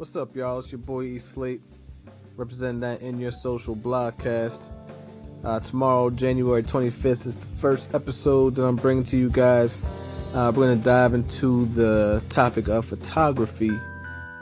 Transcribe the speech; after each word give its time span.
What's 0.00 0.16
up, 0.16 0.34
y'all? 0.34 0.60
It's 0.60 0.72
your 0.72 0.78
boy 0.78 1.02
E 1.02 1.18
Slate, 1.18 1.60
representing 2.34 2.80
that 2.80 3.02
in 3.02 3.20
your 3.20 3.30
social 3.30 3.76
blogcast. 3.76 4.66
Uh, 5.44 5.60
tomorrow, 5.60 6.08
January 6.08 6.62
25th, 6.62 7.26
is 7.26 7.36
the 7.36 7.46
first 7.46 7.94
episode 7.94 8.54
that 8.54 8.64
I'm 8.64 8.76
bringing 8.76 9.04
to 9.04 9.18
you 9.18 9.28
guys. 9.28 9.82
Uh, 10.32 10.50
we're 10.56 10.64
going 10.64 10.78
to 10.78 10.82
dive 10.82 11.12
into 11.12 11.66
the 11.66 12.24
topic 12.30 12.68
of 12.68 12.86
photography. 12.86 13.78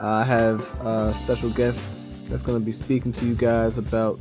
Uh, 0.01 0.07
I 0.07 0.23
have 0.23 0.61
a 0.87 1.13
special 1.13 1.51
guest 1.51 1.89
that's 2.27 2.45
going 2.45 2.57
to 2.57 2.65
be 2.65 2.71
speaking 2.71 3.11
to 3.15 3.27
you 3.27 3.35
guys 3.35 3.79
about 3.79 4.21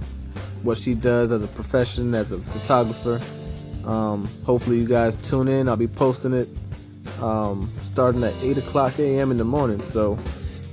what 0.63 0.79
she 0.79 0.95
does 0.95 1.31
as 1.31 1.43
a 1.43 1.47
profession, 1.49 2.15
as 2.15 2.31
a 2.31 2.39
photographer. 2.39 3.21
Um, 3.85 4.27
hopefully, 4.43 4.79
you 4.79 4.88
guys 4.88 5.17
tune 5.17 5.49
in. 5.49 5.69
I'll 5.69 5.77
be 5.77 5.85
posting 5.85 6.33
it 6.33 6.49
um, 7.21 7.71
starting 7.83 8.23
at 8.23 8.33
8 8.41 8.57
o'clock 8.57 8.97
a.m. 8.97 9.29
in 9.29 9.38
the 9.38 9.45
morning. 9.45 9.83
So 9.83 10.17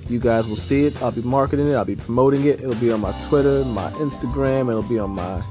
you 0.08 0.18
guys 0.18 0.46
will 0.46 0.56
see 0.56 0.86
it. 0.86 1.00
I'll 1.02 1.10
be 1.12 1.22
marketing 1.22 1.68
it. 1.68 1.74
I'll 1.74 1.84
be 1.84 1.96
promoting 1.96 2.44
it. 2.44 2.60
It'll 2.60 2.74
be 2.74 2.92
on 2.92 3.00
my 3.00 3.12
Twitter, 3.26 3.64
my 3.64 3.90
Instagram. 3.92 4.68
It'll 4.68 4.82
be 4.82 4.98
on 4.98 5.10
my 5.10 5.42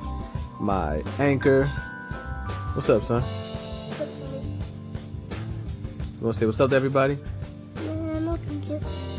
my 0.60 1.04
anchor. 1.20 1.68
What's 2.74 2.90
up, 2.90 3.04
son? 3.04 3.24
You 6.20 6.28
want 6.28 6.36
to 6.36 6.40
say 6.40 6.46
what's 6.46 6.60
up 6.60 6.70
to 6.70 6.76
everybody? 6.76 7.18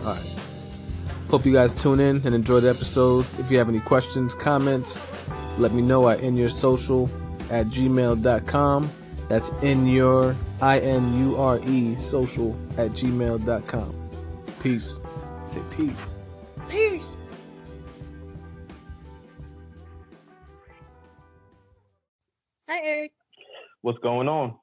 All 0.05 0.13
right. 0.13 0.31
Hope 1.31 1.45
you 1.45 1.53
guys 1.53 1.73
tune 1.75 2.01
in 2.01 2.23
and 2.25 2.35
enjoy 2.35 2.61
the 2.61 2.71
episode. 2.71 3.27
If 3.39 3.51
you 3.51 3.59
have 3.59 3.69
any 3.69 3.81
questions, 3.81 4.35
comments, 4.35 5.05
let 5.59 5.73
me 5.73 5.83
know 5.83 6.09
at 6.09 6.21
inyoursocial 6.21 7.11
at 7.51 7.67
gmail.com. 7.67 8.91
That's 9.29 9.51
in 9.63 9.87
your 9.87 10.37
I 10.61 10.79
N 10.81 11.19
U 11.19 11.37
R 11.37 11.59
E 11.67 11.95
social 11.97 12.57
at 12.77 12.91
gmail.com. 12.93 13.95
Peace. 14.63 15.01
Say 15.47 15.61
peace. 15.77 16.15
Peace. 16.69 17.27
Hi, 22.69 22.81
Eric. 22.83 23.13
What's 23.83 23.99
going 23.99 24.29
on? 24.29 24.55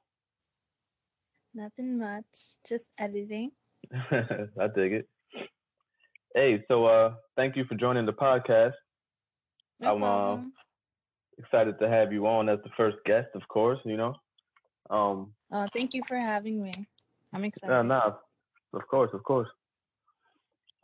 Nothing 1.54 1.98
much. 1.98 2.24
Just 2.68 2.86
editing. 2.98 3.52
I 4.10 4.68
dig 4.74 4.92
it. 4.94 5.08
Hey, 6.34 6.64
so 6.66 6.86
uh 6.86 7.14
thank 7.36 7.56
you 7.56 7.64
for 7.64 7.74
joining 7.74 8.06
the 8.06 8.12
podcast. 8.12 8.72
No 9.80 9.94
I'm 9.94 10.02
uh, 10.02 10.42
excited 11.38 11.78
to 11.80 11.88
have 11.88 12.12
you 12.12 12.26
on 12.26 12.48
as 12.48 12.58
the 12.64 12.70
first 12.76 12.96
guest, 13.04 13.28
of 13.34 13.46
course, 13.48 13.78
you 13.84 13.96
know. 13.96 14.14
Um 14.90 15.32
Uh, 15.52 15.68
thank 15.72 15.94
you 15.94 16.02
for 16.08 16.16
having 16.16 16.62
me. 16.62 16.72
I'm 17.32 17.44
excited. 17.44 17.70
nah, 17.70 17.82
nah, 17.82 18.14
of 18.72 18.86
course, 18.88 19.10
of 19.12 19.22
course. 19.22 19.48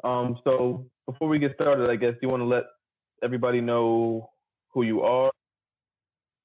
Um 0.04 0.38
so 0.44 0.86
before 1.06 1.28
we 1.28 1.38
get 1.38 1.54
started, 1.60 1.88
I 1.88 1.96
guess 1.96 2.14
you 2.22 2.28
want 2.28 2.40
to 2.40 2.46
let 2.46 2.64
everybody 3.22 3.60
know 3.60 4.30
who 4.72 4.82
you 4.82 5.02
are, 5.02 5.30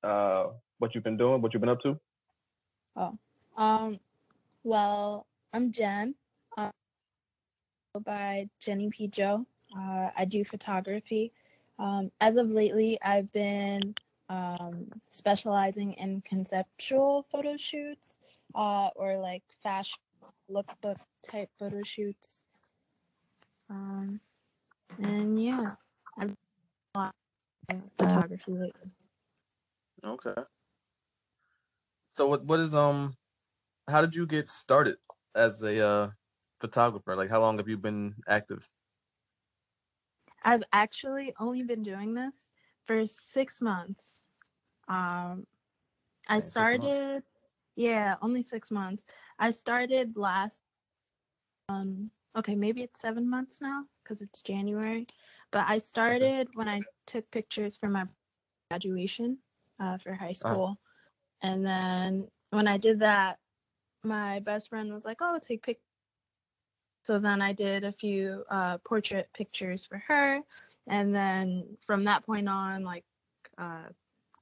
uh 0.03 0.47
what 0.79 0.95
you've 0.95 1.03
been 1.03 1.17
doing, 1.17 1.41
what 1.41 1.53
you've 1.53 1.61
been 1.61 1.69
up 1.69 1.81
to. 1.81 1.99
Oh, 2.95 3.17
um, 3.57 3.99
well, 4.63 5.25
I'm 5.53 5.71
Jen. 5.71 6.15
By 8.05 8.49
Jenny 8.59 8.89
P. 8.89 9.07
Joe. 9.07 9.45
Uh, 9.77 10.09
I 10.17 10.25
do 10.25 10.43
photography. 10.43 11.31
Um, 11.77 12.11
as 12.21 12.37
of 12.37 12.49
lately, 12.49 12.97
I've 13.03 13.31
been 13.33 13.93
um, 14.29 14.87
specializing 15.11 15.93
in 15.93 16.21
conceptual 16.21 17.27
photo 17.31 17.55
shoots 17.55 18.17
uh, 18.55 18.89
or 18.95 19.17
like 19.19 19.43
fashion 19.61 19.99
lookbook 20.51 20.97
type 21.21 21.49
photo 21.59 21.83
shoots. 21.83 22.47
Um, 23.73 24.19
and 24.99 25.43
yeah, 25.43 25.71
I've 26.17 26.27
done 26.27 26.37
a 26.95 26.99
lot 26.99 27.15
photography 27.97 28.51
lately. 28.51 28.91
Okay. 30.03 30.35
So 32.13 32.27
what 32.27 32.45
what 32.45 32.59
is 32.59 32.75
um 32.75 33.15
how 33.89 34.01
did 34.01 34.15
you 34.15 34.27
get 34.27 34.47
started 34.49 34.97
as 35.35 35.61
a 35.63 35.79
uh 35.85 36.11
photographer? 36.61 37.15
Like 37.15 37.29
how 37.29 37.39
long 37.41 37.57
have 37.57 37.67
you 37.67 37.77
been 37.77 38.15
active? 38.27 38.69
I've 40.43 40.63
actually 40.73 41.33
only 41.39 41.63
been 41.63 41.83
doing 41.83 42.13
this 42.13 42.33
for 42.85 43.05
six 43.07 43.61
months. 43.61 44.25
Um, 44.87 45.47
I 46.27 46.37
Okay, 46.37 46.49
started, 46.49 47.23
yeah, 47.75 48.15
only 48.21 48.43
six 48.43 48.71
months. 48.71 49.05
I 49.39 49.51
started 49.51 50.17
last, 50.17 50.61
um, 51.69 52.11
okay, 52.35 52.55
maybe 52.55 52.81
it's 52.81 53.01
seven 53.01 53.29
months 53.29 53.61
now 53.61 53.83
because 54.03 54.21
it's 54.21 54.41
January. 54.41 55.07
But 55.51 55.65
I 55.67 55.79
started 55.79 56.47
when 56.55 56.67
I 56.67 56.81
took 57.05 57.29
pictures 57.31 57.77
for 57.77 57.87
my 57.89 58.05
graduation 58.69 59.37
uh, 59.79 59.97
for 59.99 60.13
high 60.13 60.33
school. 60.33 60.79
And 61.41 61.65
then 61.65 62.27
when 62.49 62.67
I 62.67 62.77
did 62.77 62.99
that, 62.99 63.37
my 64.03 64.39
best 64.39 64.69
friend 64.69 64.93
was 64.93 65.05
like, 65.05 65.17
oh, 65.21 65.39
take 65.41 65.63
pictures. 65.63 65.83
So 67.03 67.19
then 67.19 67.41
I 67.41 67.51
did 67.53 67.83
a 67.83 67.91
few 67.91 68.43
uh, 68.49 68.77
portrait 68.79 69.29
pictures 69.33 69.85
for 69.85 70.01
her. 70.07 70.39
And 70.87 71.13
then 71.13 71.77
from 71.85 72.05
that 72.05 72.25
point 72.25 72.47
on, 72.47 72.83
like, 72.83 73.03
uh, 73.57 73.89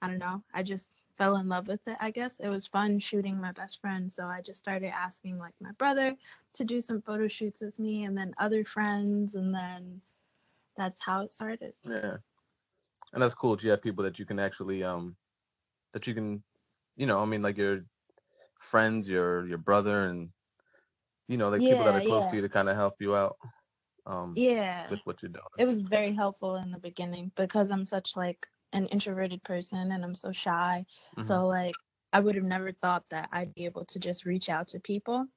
I 0.02 0.08
don't 0.08 0.20
know, 0.20 0.44
I 0.54 0.64
just 0.64 0.90
fell 1.22 1.36
in 1.36 1.48
love 1.48 1.68
with 1.68 1.88
it, 1.88 1.98
I 2.00 2.10
guess. 2.10 2.40
It 2.40 2.48
was 2.50 2.66
fun 2.66 2.98
shooting 2.98 3.40
my 3.40 3.52
best 3.52 3.80
friend. 3.80 4.12
So 4.12 4.26
I 4.26 4.42
just 4.42 4.60
started 4.60 4.88
asking, 4.88 5.38
like, 5.38 5.54
my 5.62 5.72
brother 5.74 6.16
to 6.54 6.64
do 6.64 6.82
some 6.82 7.00
photo 7.00 7.28
shoots 7.28 7.62
with 7.62 7.78
me 7.78 8.06
and 8.06 8.18
then 8.18 8.34
other 8.40 8.66
friends. 8.66 9.36
And 9.36 9.54
then 9.54 10.02
that's 10.76 11.00
how 11.00 11.22
it 11.22 11.32
started. 11.32 11.74
Yeah. 11.84 12.18
And 13.14 13.22
that's 13.22 13.36
cool 13.36 13.56
that 13.56 13.64
you 13.64 13.70
have 13.70 13.84
people 13.84 14.04
that 14.04 14.18
you 14.18 14.26
can 14.26 14.40
actually 14.40 14.84
um 14.84 15.16
that 15.94 16.08
you 16.08 16.16
can 16.16 16.42
you 16.96 17.06
know, 17.06 17.22
I 17.22 17.26
mean 17.26 17.44
like 17.44 17.58
your 17.58 17.86
friends, 18.60 19.08
your 19.08 19.48
your 19.48 19.60
brother 19.60 20.06
and 20.06 20.30
you 21.28 21.38
know, 21.38 21.50
like 21.50 21.62
people 21.62 21.86
that 21.86 21.96
are 21.96 22.02
close 22.02 22.24
yeah. 22.24 22.30
to 22.32 22.36
you 22.38 22.42
to 22.42 22.50
kind 22.50 22.68
of 22.68 22.76
help 22.76 22.96
you 23.00 23.16
out 23.16 23.38
um 24.08 24.34
Yeah. 24.36 24.90
with 24.90 25.02
what 25.04 25.22
you're 25.22 25.30
doing. 25.30 25.44
It 25.60 25.66
was 25.66 25.82
very 25.82 26.14
helpful 26.14 26.56
in 26.56 26.72
the 26.72 26.80
beginning 26.80 27.32
because 27.36 27.70
I'm 27.70 27.86
such 27.86 28.16
like 28.16 28.48
an 28.74 28.88
introverted 28.88 29.44
person 29.44 29.92
and 29.92 30.04
I'm 30.04 30.16
so 30.16 30.32
shy. 30.32 30.86
Mhm. 31.18 31.26
So 31.28 31.48
like 31.48 31.80
I 32.14 32.20
would 32.20 32.36
have 32.36 32.44
never 32.46 32.72
thought 32.74 33.10
that 33.10 33.30
I'd 33.32 33.54
be 33.54 33.66
able 33.66 33.86
to 33.86 34.00
just 34.00 34.26
reach 34.26 34.50
out 34.50 34.68
to 34.70 34.80
people 34.80 35.28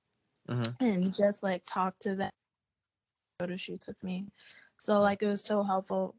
Mhm. 0.49 0.77
and 0.81 1.15
just 1.15 1.43
like 1.43 1.65
talk 1.67 1.99
to 2.01 2.17
them 2.17 2.31
photo 3.39 3.57
shoots 3.57 3.87
with 3.87 4.03
me. 4.03 4.27
So 4.79 5.01
like 5.01 5.23
it 5.23 5.27
was 5.29 5.45
so 5.45 5.63
helpful 5.63 6.17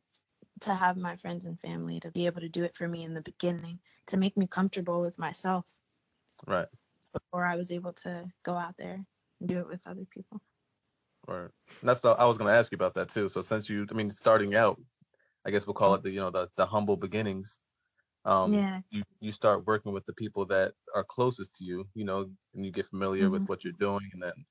to 0.61 0.75
have 0.75 0.97
my 0.97 1.17
friends 1.17 1.45
and 1.45 1.59
family 1.59 1.99
to 2.01 2.11
be 2.11 2.25
able 2.27 2.41
to 2.41 2.49
do 2.49 2.63
it 2.63 2.75
for 2.77 2.87
me 2.87 3.03
in 3.03 3.13
the 3.15 3.21
beginning 3.21 3.81
to 4.07 4.17
make 4.17 4.37
me 4.37 4.47
comfortable 4.47 5.01
with 5.01 5.19
myself 5.19 5.65
Right. 6.47 6.69
before 7.11 7.45
I 7.45 7.55
was 7.55 7.71
able 7.71 7.93
to 7.93 8.31
go 8.43 8.55
out 8.57 8.77
there 8.77 9.05
and 9.39 9.49
do 9.49 9.59
it 9.59 9.67
with 9.67 9.81
other 9.87 10.05
people. 10.05 10.41
Right. 11.27 11.49
And 11.81 11.89
that's 11.89 12.01
the 12.01 12.09
I 12.09 12.25
was 12.25 12.37
gonna 12.37 12.51
ask 12.51 12.71
you 12.71 12.75
about 12.75 12.93
that 12.95 13.09
too. 13.09 13.29
So 13.29 13.41
since 13.41 13.69
you 13.69 13.87
I 13.89 13.93
mean 13.93 14.11
starting 14.11 14.53
out, 14.55 14.79
I 15.45 15.51
guess 15.51 15.67
we'll 15.67 15.73
call 15.75 15.95
it 15.95 16.03
the 16.03 16.11
you 16.11 16.19
know 16.19 16.31
the 16.31 16.49
the 16.57 16.65
humble 16.65 16.97
beginnings. 16.97 17.61
Um 18.25 18.63
Yeah. 18.63 18.81
you 18.91 19.03
you 19.21 19.31
start 19.33 19.65
working 19.67 19.93
with 19.93 20.05
the 20.07 20.13
people 20.13 20.45
that 20.47 20.73
are 20.95 21.05
closest 21.05 21.55
to 21.57 21.65
you, 21.65 21.89
you 21.95 22.05
know, 22.05 22.31
and 22.55 22.65
you 22.65 22.71
get 22.71 22.87
familiar 22.87 23.29
with 23.31 23.43
Mhm. 23.43 23.47
what 23.47 23.63
you're 23.63 23.73
doing 23.73 24.09
and 24.13 24.23
then 24.23 24.45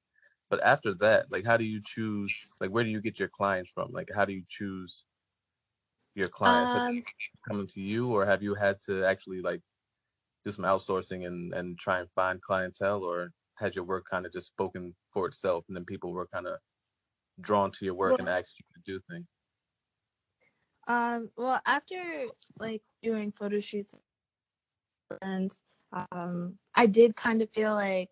but 0.51 0.63
after 0.65 0.95
that, 0.97 1.31
like 1.33 1.45
how 1.47 1.57
do 1.59 1.65
you 1.65 1.83
choose 1.85 2.35
like 2.61 2.71
where 2.71 2.85
do 2.85 2.91
you 2.91 3.01
get 3.03 3.19
your 3.21 3.31
clients 3.31 3.71
from? 3.75 3.93
Like 3.93 4.11
how 4.15 4.25
do 4.27 4.33
you 4.35 4.45
choose 4.49 5.07
your 6.15 6.29
clients? 6.29 6.75
Um 6.75 7.05
coming 7.49 7.67
to 7.69 7.81
you 7.81 8.11
or 8.13 8.27
have 8.27 8.43
you 8.43 8.55
had 8.55 8.79
to 8.83 9.05
actually 9.05 9.41
like 9.43 9.61
do 10.45 10.53
some 10.53 10.65
outsourcing 10.65 11.27
and 11.27 11.55
and 11.55 11.79
try 11.79 12.01
and 12.01 12.11
find 12.13 12.43
clientele 12.43 13.05
or 13.05 13.31
has 13.57 13.75
your 13.77 13.85
work 13.85 14.05
kind 14.11 14.27
of 14.27 14.33
just 14.33 14.49
spoken 14.49 14.97
for 15.13 15.27
itself 15.29 15.65
and 15.69 15.77
then 15.77 15.85
people 15.87 16.13
were 16.13 16.29
kind 16.29 16.47
of 16.49 16.59
drawn 17.41 17.71
to 17.73 17.85
your 17.87 17.95
work 17.95 18.17
Well- 18.17 18.21
and 18.21 18.29
asked 18.29 18.57
you 18.61 18.67
to 18.75 18.83
do 18.93 19.01
things? 19.11 19.27
Um, 20.87 21.31
well, 21.37 21.61
after 21.67 22.27
like 22.59 22.83
doing 23.03 23.33
photo 23.33 23.61
shoots, 23.61 23.95
friends, 25.21 25.63
um, 26.13 26.59
I 26.75 26.87
did 26.87 27.17
kind 27.17 27.43
of 27.43 27.51
feel 27.51 27.75
like 27.75 28.11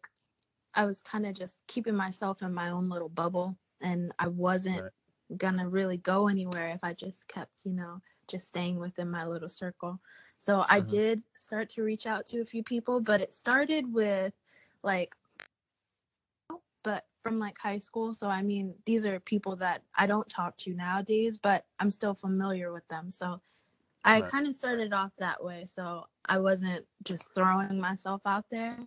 I 0.74 0.84
was 0.86 1.02
kind 1.02 1.26
of 1.26 1.34
just 1.34 1.60
keeping 1.68 1.96
myself 1.96 2.42
in 2.42 2.54
my 2.54 2.70
own 2.70 2.88
little 2.88 3.08
bubble, 3.08 3.58
and 3.82 4.12
I 4.18 4.28
wasn't 4.28 4.84
Right. 4.84 4.92
gonna 5.38 5.68
really 5.68 5.96
go 5.98 6.28
anywhere 6.28 6.70
if 6.70 6.80
I 6.84 6.94
just 6.94 7.28
kept, 7.28 7.52
you 7.64 7.72
know, 7.74 8.00
just 8.28 8.48
staying 8.48 8.78
within 8.78 9.10
my 9.10 9.26
little 9.26 9.48
circle. 9.48 10.00
So 10.38 10.64
I 10.68 10.80
Mhm. 10.80 10.82
did 10.82 11.22
start 11.36 11.68
to 11.70 11.82
reach 11.82 12.06
out 12.06 12.26
to 12.26 12.40
a 12.42 12.46
few 12.46 12.62
people, 12.64 13.00
but 13.00 13.20
it 13.20 13.32
started 13.32 13.92
with 13.92 14.34
like 14.82 15.14
from 17.22 17.38
like 17.38 17.58
high 17.58 17.78
school. 17.78 18.14
So 18.14 18.28
I 18.28 18.42
mean, 18.42 18.74
these 18.86 19.06
are 19.06 19.20
people 19.20 19.56
that 19.56 19.82
I 19.96 20.06
don't 20.06 20.28
talk 20.28 20.56
to 20.58 20.74
nowadays, 20.74 21.38
but 21.38 21.66
I'm 21.78 21.90
still 21.90 22.14
familiar 22.14 22.72
with 22.72 22.86
them. 22.88 23.10
So 23.10 23.40
I 24.04 24.22
Right. 24.22 24.30
kind 24.30 24.46
of 24.46 24.54
started 24.54 24.92
off 24.92 25.12
that 25.18 25.42
way. 25.44 25.66
So 25.66 26.06
I 26.26 26.38
wasn't 26.38 26.86
just 27.04 27.24
throwing 27.34 27.80
myself 27.80 28.22
out 28.26 28.46
there. 28.50 28.78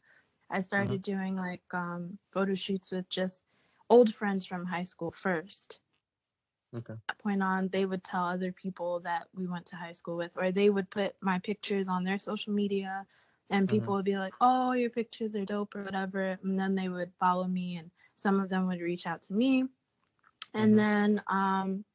I 0.51 0.61
started 0.61 1.01
doing 1.01 1.35
like 1.35 1.63
um 1.73 2.19
photo 2.31 2.55
shoots 2.55 2.91
with 2.91 3.09
just 3.09 3.45
old 3.89 4.13
friends 4.13 4.45
from 4.45 4.65
high 4.65 4.83
school 4.83 5.11
first. 5.11 5.79
Okay. 6.77 6.95
that 7.07 7.17
point 7.19 7.43
on, 7.43 7.69
they 7.69 7.85
would 7.85 8.03
tell 8.03 8.23
other 8.25 8.51
people 8.51 8.99
that 9.01 9.27
we 9.33 9.47
went 9.47 9.65
to 9.67 9.75
high 9.75 9.91
school 9.91 10.17
with, 10.17 10.33
or 10.37 10.51
they 10.51 10.69
would 10.69 10.89
put 10.89 11.15
my 11.21 11.39
pictures 11.39 11.87
on 11.89 12.03
their 12.03 12.17
social 12.19 12.53
media, 12.53 13.05
and 13.49 13.69
people 13.69 13.93
would 13.93 14.05
be 14.05 14.17
like, 14.17 14.33
"Oh, 14.41 14.71
your 14.73 14.89
pictures 14.89 15.35
are 15.35 15.45
dope" 15.45 15.75
or 15.75 15.83
whatever, 15.83 16.39
and 16.43 16.59
then 16.59 16.75
they 16.75 16.89
would 16.89 17.13
follow 17.19 17.47
me, 17.47 17.77
and 17.77 17.91
some 18.15 18.39
of 18.39 18.49
them 18.49 18.67
would 18.67 18.81
reach 18.81 19.07
out 19.07 19.21
to 19.23 19.33
me, 19.33 19.65
and 20.53 20.77
Mhm. 20.77 20.79
then 20.79 21.21
um, 21.27 21.85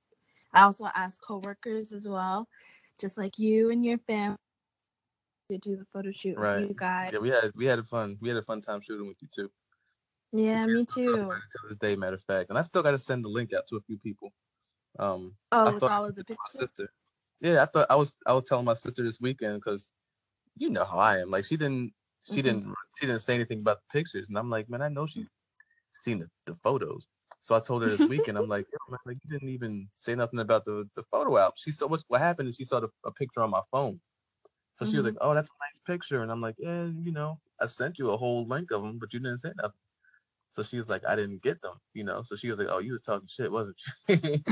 I 0.53 0.63
also 0.63 0.87
asked 0.95 1.23
coworkers 1.23 1.93
as 1.93 2.09
well, 2.09 2.49
just 3.01 3.19
like 3.19 3.39
you 3.39 3.71
and 3.71 3.85
your 3.85 3.99
family, 3.99 4.37
to 5.51 5.59
do 5.59 5.77
the 5.77 5.85
photo 5.93 6.13
shoot 6.13 6.39
Right. 6.39 6.57
with 6.63 6.69
you 6.71 6.75
guys. 6.75 7.13
Yeah, 7.13 7.19
we 7.19 7.31
had 7.31 7.53
we 7.55 7.67
had 7.67 7.79
a 7.79 7.85
fun 7.85 8.19
we 8.21 8.29
had 8.29 8.39
a 8.39 8.43
fun 8.43 8.63
time 8.63 8.81
shooting 8.81 9.09
with 9.09 9.21
you 9.23 9.29
too. 9.35 9.51
Yeah, 10.33 10.67
me 10.67 10.85
too. 10.85 11.43
To 11.53 11.59
this 11.69 11.77
day, 11.79 11.97
matter 11.97 12.17
of 12.17 12.23
fact, 12.25 12.51
and 12.51 12.59
I 12.59 12.63
still 12.63 12.83
got 12.83 12.93
to 12.93 12.99
send 12.99 13.25
the 13.25 13.29
link 13.29 13.53
out 13.53 13.67
to 13.69 13.77
a 13.77 13.81
few 13.81 13.99
people. 13.99 14.33
Um, 14.99 15.37
Oh, 15.53 15.69
I 15.69 15.73
with 15.73 15.87
all 15.89 16.05
of 16.07 16.17
the 16.17 16.25
my 16.39 16.51
pictures. 16.55 16.67
sister. 16.67 16.93
Yeah, 17.41 17.63
I 17.63 17.67
thought 17.67 17.87
I 17.91 17.97
was 17.97 18.17
I 18.27 18.35
was 18.35 18.45
telling 18.47 18.65
my 18.67 18.75
sister 18.75 19.03
this 19.05 19.21
weekend 19.21 19.57
because 19.63 19.93
you 20.57 20.71
know 20.71 20.85
how 20.85 20.99
I 20.99 21.19
am. 21.19 21.31
Like 21.31 21.45
she 21.47 21.57
didn't 21.57 21.95
she 22.25 22.43
Mhm. 22.43 22.43
didn't 22.43 22.75
she 22.99 23.07
didn't 23.07 23.23
say 23.23 23.35
anything 23.37 23.61
about 23.61 23.79
the 23.81 23.99
pictures, 24.01 24.29
and 24.29 24.39
I'm 24.39 24.51
like, 24.51 24.69
man, 24.71 24.83
I 24.83 24.89
know 24.89 25.07
she's 25.07 25.29
seen 25.93 26.21
the, 26.21 26.31
the 26.47 26.55
photos. 26.55 27.07
So 27.43 27.55
I 27.57 27.61
told 27.61 27.83
her 27.83 27.91
this 27.91 28.07
weekend, 28.09 28.37
I'm 28.39 28.49
like, 28.49 28.67
yo, 28.73 28.79
man, 28.91 28.99
like 29.07 29.19
you 29.25 29.31
didn't 29.31 29.49
even 29.51 29.89
say 29.95 30.15
nothing 30.15 30.41
about 30.41 30.65
the 30.67 30.89
the 30.95 31.03
photo 31.11 31.39
album. 31.39 31.55
She 31.57 31.73
saw 31.73 31.87
what 31.89 32.03
what 32.09 32.21
happened 32.21 32.49
is 32.51 32.57
she 32.57 32.65
saw 32.65 32.81
the, 32.81 32.89
a 33.05 33.13
picture 33.13 33.41
on 33.43 33.51
my 33.51 33.63
phone. 33.71 34.01
So 34.77 34.87
she 34.87 34.97
was 34.97 35.05
Mhm. 35.05 35.07
like, 35.07 35.17
"Oh, 35.21 35.35
that's 35.35 35.51
a 35.51 35.65
nice 35.67 35.81
picture," 35.87 36.23
and 36.23 36.31
I'm 36.33 36.41
like, 36.41 36.57
"Yeah, 36.59 36.87
you 36.87 37.13
know, 37.13 37.41
I 37.61 37.67
sent 37.67 37.99
you 37.99 38.11
a 38.11 38.17
whole 38.17 38.47
link 38.49 38.71
of 38.73 38.83
them, 38.83 38.99
but 38.99 39.13
you 39.15 39.21
didn't 39.21 39.39
say 39.39 39.53
nothing." 39.57 39.79
So 40.53 40.63
she 40.63 40.79
was 40.79 40.89
like, 40.89 41.05
"I 41.07 41.17
didn't 41.17 41.43
get 41.43 41.63
them," 41.63 41.79
you 41.95 42.05
know. 42.05 42.23
So 42.23 42.37
she 42.37 42.51
was 42.51 42.59
like, 42.59 42.69
"Oh, 42.71 42.79
you 42.79 42.93
was 42.93 43.03
talking 43.03 43.29
shit, 43.29 43.53
wasn't 43.53 43.79
you?" 44.09 44.15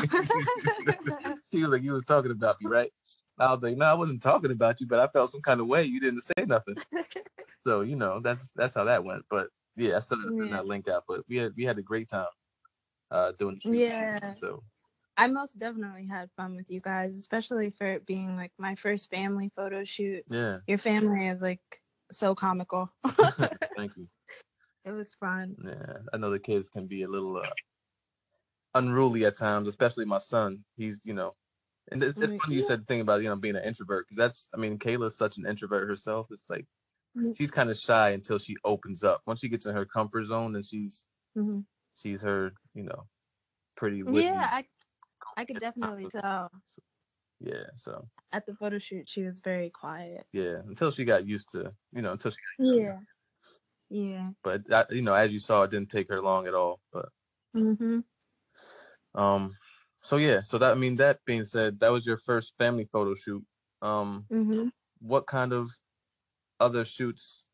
she 1.51 1.63
was 1.63 1.71
like, 1.73 1.83
"You 1.83 1.93
was 1.95 2.05
talking 2.07 2.31
about 2.33 2.61
me, 2.61 2.69
right?" 2.69 2.93
I 3.39 3.53
was 3.53 3.63
like, 3.63 3.77
"No, 3.77 3.87
I 3.87 3.95
wasn't 3.95 4.23
talking 4.23 4.51
about 4.53 4.81
you, 4.81 4.87
but 4.87 5.01
I 5.01 5.09
felt 5.09 5.31
some 5.33 5.43
kind 5.43 5.61
of 5.61 5.67
way. 5.69 5.85
You 5.85 6.01
didn't 6.01 6.23
say 6.23 6.45
nothing." 6.47 6.79
So 7.67 7.83
you 7.83 7.97
know, 7.97 8.21
that's 8.21 8.53
that's 8.53 8.75
how 8.75 8.85
that 8.85 9.05
went. 9.05 9.25
But 9.31 9.51
yeah, 9.79 9.97
I 9.97 10.01
still 10.01 10.19
didn't 10.19 10.39
Yeah. 10.39 10.57
that 10.57 10.67
link 10.67 10.89
out, 10.89 11.05
but 11.09 11.23
we 11.29 11.37
had 11.39 11.53
we 11.57 11.65
had 11.65 11.79
a 11.79 11.83
great 11.83 12.09
time 12.09 12.27
uh 13.11 13.33
doing 13.39 13.55
the 13.55 13.61
shoot. 13.61 13.75
Yeah. 13.89 14.35
So 14.35 14.63
I 15.17 15.27
most 15.27 15.59
definitely 15.59 16.07
had 16.07 16.31
fun 16.37 16.55
with 16.57 16.71
you 16.71 16.81
guys, 16.81 17.17
especially 17.17 17.71
for 17.71 17.87
it 17.87 18.07
being 18.07 18.37
like 18.37 18.53
my 18.59 18.75
first 18.75 19.11
family 19.11 19.51
photo 19.57 19.83
shoot. 19.85 20.25
yeah, 20.29 20.59
Your 20.67 20.79
family 20.79 21.29
is 21.29 21.41
like 21.41 21.61
so 22.13 22.35
comical. 22.35 22.91
thank 23.77 23.97
you. 23.97 24.09
it 24.85 24.93
was 24.93 25.15
fun. 25.15 25.57
Yeah, 25.65 25.99
I 26.13 26.19
know 26.19 26.31
the 26.31 26.39
kids 26.39 26.69
can 26.69 26.87
be 26.87 27.03
a 27.03 27.09
little 27.09 27.37
uh, 27.37 27.49
unruly 28.75 29.25
at 29.25 29.37
times, 29.37 29.67
especially 29.69 30.05
my 30.05 30.19
son. 30.19 30.65
He's, 30.77 31.01
you 31.05 31.15
know, 31.15 31.35
and 31.91 32.03
it's, 32.03 32.19
it's 32.19 32.33
funny 32.35 32.55
you 32.55 32.63
said 32.63 32.83
the 32.83 32.85
thing 32.85 33.01
about 33.01 33.23
you 33.23 33.29
know 33.29 33.37
being 33.37 33.57
an 33.57 33.65
introvert 33.65 34.07
because 34.07 34.19
that's, 34.19 34.51
I 34.55 34.59
mean, 34.59 34.79
Kayla's 34.79 35.17
such 35.17 35.37
an 35.39 35.47
introvert 35.47 35.89
herself. 35.89 36.29
It's 36.31 36.49
like. 36.51 36.67
She's 37.35 37.51
kind 37.51 37.71
of 37.71 37.77
shy 37.79 38.11
until 38.11 38.39
she 38.39 38.57
opens 38.65 39.03
up. 39.05 39.23
Once 39.27 39.41
she 39.41 39.49
gets 39.49 39.67
in 39.67 39.75
her 39.75 39.87
comfort 39.87 40.27
zone, 40.27 40.57
and 40.57 40.65
she's 40.67 41.07
hmm 41.35 41.61
she's 41.95 42.23
her, 42.23 42.53
you 42.75 42.85
know, 42.85 43.09
pretty 43.77 44.03
witty. 44.05 44.29
Yeah, 44.29 44.49
I 44.51 44.67
I 45.37 45.45
could 45.45 45.61
definitely 45.61 46.09
tell 46.11 46.51
yeah. 47.41 47.71
So 47.77 48.09
at 48.33 48.47
the 48.47 48.55
photo 48.55 48.79
shoot 48.79 49.09
she 49.09 49.23
was 49.23 49.41
very 49.41 49.71
quiet. 49.71 50.27
yeah, 50.33 50.61
until 50.67 50.91
she 50.91 51.05
got 51.05 51.27
used 51.27 51.51
to, 51.51 51.73
you 51.93 52.03
know, 52.03 52.13
until 52.13 52.31
she. 52.31 52.37
Got 52.37 52.65
used 52.65 52.75
to. 52.75 52.81
Yeah. 52.83 53.01
Yeah. 53.91 54.31
But 54.43 54.67
that, 54.69 54.91
you 54.91 55.03
know, 55.03 55.15
as 55.15 55.33
you 55.33 55.39
saw, 55.39 55.63
it 55.63 55.71
didn't 55.71 55.91
take 55.91 56.09
her 56.09 56.21
long 56.21 56.47
at 56.49 56.55
all. 56.55 56.81
But 56.93 57.11
Mhm. 57.55 58.03
Um, 59.15 59.57
so 60.03 60.17
yeah, 60.17 60.43
so 60.43 60.59
that 60.59 60.73
I 60.73 60.75
mean 60.77 60.97
that 60.97 61.21
being 61.25 61.45
said, 61.45 61.81
that 61.81 61.91
was 61.93 62.07
your 62.07 62.19
first 62.19 62.55
family 62.59 62.85
photo 62.85 63.15
shoot. 63.15 63.45
Um, 63.83 64.29
Mhm. 64.31 64.71
what 65.01 65.27
kind 65.27 65.53
of 65.53 65.71
other 66.61 66.85
shoots? 66.85 67.47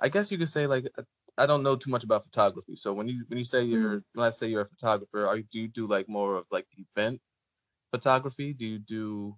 I 0.00 0.08
guess 0.08 0.30
you 0.32 0.38
could 0.38 0.48
say 0.50 0.66
like 0.66 0.86
uh, 0.98 1.02
I 1.38 1.46
don't 1.46 1.62
know 1.62 1.76
too 1.76 1.90
much 1.90 2.04
about 2.04 2.24
photography. 2.24 2.76
So 2.76 2.92
when 2.92 3.08
you 3.08 3.24
when 3.28 3.38
you 3.38 3.44
say 3.44 3.64
you're 3.64 4.02
when 4.14 4.26
I 4.26 4.30
say 4.30 4.48
you're 4.48 4.62
a 4.62 4.68
photographer, 4.68 5.26
are 5.26 5.36
you 5.38 5.44
do 5.52 5.60
you 5.60 5.68
do 5.68 5.86
like 5.86 6.08
more 6.08 6.36
of 6.36 6.46
like 6.50 6.66
event 6.76 7.20
photography? 7.92 8.52
Do 8.54 8.66
you 8.66 8.78
do 8.78 9.36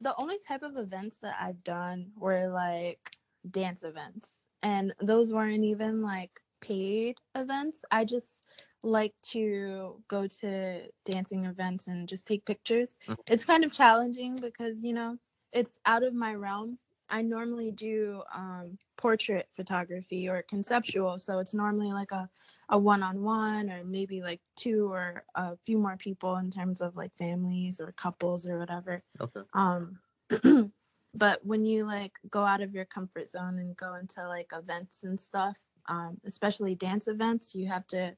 The 0.00 0.14
only 0.18 0.38
type 0.38 0.62
of 0.62 0.76
events 0.76 1.18
that 1.18 1.36
I've 1.40 1.62
done 1.62 2.12
were 2.16 2.48
like 2.48 3.16
dance 3.50 3.82
events. 3.82 4.40
And 4.62 4.94
those 5.00 5.32
weren't 5.32 5.64
even 5.64 6.02
like 6.02 6.40
paid 6.60 7.16
events. 7.34 7.84
I 7.90 8.04
just 8.04 8.46
like 8.82 9.14
to 9.22 10.02
go 10.08 10.26
to 10.26 10.88
dancing 11.04 11.44
events 11.44 11.86
and 11.88 12.08
just 12.08 12.26
take 12.26 12.44
pictures. 12.46 12.98
Mhm. 13.08 13.16
It's 13.28 13.44
kind 13.44 13.64
of 13.64 13.72
challenging 13.72 14.36
because, 14.36 14.76
you 14.82 14.92
know, 14.94 15.18
it's 15.52 15.78
out 15.84 16.02
of 16.02 16.14
my 16.14 16.34
realm. 16.34 16.78
I 17.10 17.22
normally 17.22 17.70
do 17.70 18.22
um, 18.34 18.78
portrait 18.96 19.48
photography 19.54 20.28
or 20.28 20.42
conceptual. 20.48 21.18
So 21.18 21.38
it's 21.38 21.54
normally 21.54 21.92
like 21.92 22.12
a, 22.12 22.28
a 22.70 22.78
one 22.78 23.02
on 23.02 23.22
one 23.22 23.70
or 23.70 23.84
maybe 23.84 24.22
like 24.22 24.40
two 24.56 24.90
or 24.90 25.24
a 25.34 25.56
few 25.66 25.76
more 25.76 25.96
people 25.96 26.36
in 26.36 26.50
terms 26.50 26.80
of 26.80 26.96
like 26.96 27.10
families 27.18 27.80
or 27.80 27.92
couples 27.96 28.46
or 28.46 28.58
whatever 28.58 29.02
okay? 29.20 29.40
um 29.54 29.98
but 31.14 31.44
when 31.44 31.64
you 31.64 31.84
like 31.84 32.12
go 32.30 32.44
out 32.44 32.62
of 32.62 32.72
your 32.72 32.84
comfort 32.84 33.28
zone 33.28 33.58
and 33.58 33.76
go 33.76 33.94
into 33.94 34.26
like 34.26 34.50
events 34.52 35.02
and 35.02 35.18
stuff 35.18 35.56
um 35.88 36.16
especially 36.24 36.74
dance 36.74 37.08
events 37.08 37.54
you 37.54 37.66
have 37.66 37.86
to 37.88 38.14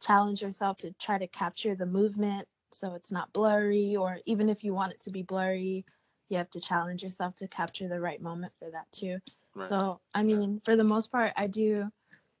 challenge 0.00 0.42
yourself 0.42 0.76
to 0.76 0.92
try 1.00 1.16
to 1.16 1.28
capture 1.28 1.74
the 1.74 1.86
movement 1.86 2.46
so 2.72 2.94
it's 2.94 3.12
not 3.12 3.32
blurry 3.32 3.94
or 3.94 4.18
even 4.26 4.48
if 4.48 4.64
you 4.64 4.74
want 4.74 4.92
it 4.92 5.00
to 5.00 5.10
be 5.10 5.22
blurry 5.22 5.84
you 6.32 6.38
have 6.38 6.50
to 6.50 6.60
challenge 6.60 7.02
yourself 7.02 7.34
to 7.36 7.46
capture 7.46 7.86
the 7.88 8.00
right 8.00 8.20
moment 8.20 8.52
for 8.58 8.70
that 8.70 8.90
too. 8.92 9.18
Right. 9.54 9.68
so 9.68 10.00
i 10.14 10.22
mean 10.22 10.60
for 10.64 10.76
the 10.76 10.84
most 10.84 11.12
part 11.12 11.32
i 11.36 11.46
do 11.46 11.90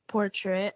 portrait 0.08 0.74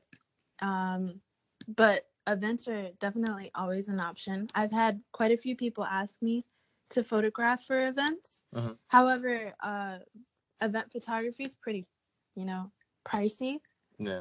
um 0.61 1.21
but 1.67 2.07
events 2.27 2.69
are 2.69 2.91
definitely 3.01 3.51
always 3.55 3.89
an 3.89 4.01
option. 4.01 4.47
I've 4.55 4.73
had 4.73 5.01
quite 5.13 5.33
a 5.33 5.37
few 5.37 5.57
people 5.57 5.85
ask 5.85 6.21
me 6.21 6.43
to 6.91 7.03
photograph 7.03 7.65
for 7.65 7.89
events. 7.89 8.43
Mhm. 8.55 8.77
however 8.89 9.55
uh 9.63 9.99
event 10.61 10.93
photography 10.93 11.45
is 11.45 11.55
pretty 11.55 11.85
you 12.35 12.45
know 12.45 12.71
pricey. 13.07 13.61
Yeah, 13.99 14.21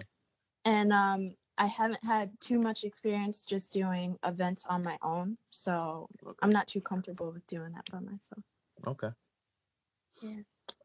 and 0.63 0.93
um 0.93 1.35
i 1.57 1.65
haven't 1.65 2.03
had 2.03 2.31
too 2.39 2.59
much 2.59 2.83
experience 2.83 3.41
just 3.45 3.71
doing 3.73 4.17
events 4.23 4.65
on 4.69 4.83
my 4.83 4.97
own. 5.01 5.37
So 5.51 6.07
okay. 6.25 6.37
i'm 6.41 6.49
not 6.49 6.67
too 6.67 6.81
comfortable 6.81 7.31
with 7.31 7.45
doing 7.47 7.73
that 7.73 7.89
by 7.91 7.99
myself 7.99 8.43
Okay. 8.87 9.09
Yeah. 10.21 10.35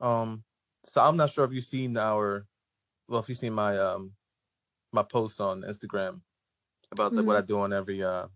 Um, 0.01 0.45
so 0.85 1.01
I'm 1.03 1.17
not 1.17 1.31
sure 1.31 1.45
if 1.45 1.53
you've 1.53 1.65
seen 1.65 1.97
our, 1.97 2.47
well, 3.09 3.21
if 3.21 3.29
you've 3.29 3.39
seen 3.39 3.53
my 3.53 3.77
um, 3.79 4.13
my 4.93 5.03
posts 5.03 5.41
on 5.41 5.63
Instagram 5.63 6.21
about 6.93 7.15
the, 7.15 7.23
what 7.23 7.37
I 7.37 7.43
do 7.43 7.61
on 7.61 7.73
every 7.73 8.03
uh 8.03 8.27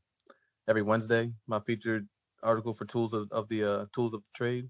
every 0.69 0.83
Wednesday, 0.83 1.33
my 1.47 1.61
featured 1.61 2.09
article 2.43 2.73
for 2.75 2.85
tools 2.85 3.13
of, 3.15 3.29
of 3.33 3.49
the 3.49 3.65
uh 3.65 3.87
tools 3.95 4.15
of 4.15 4.21
the 4.21 4.27
trade. 4.35 4.69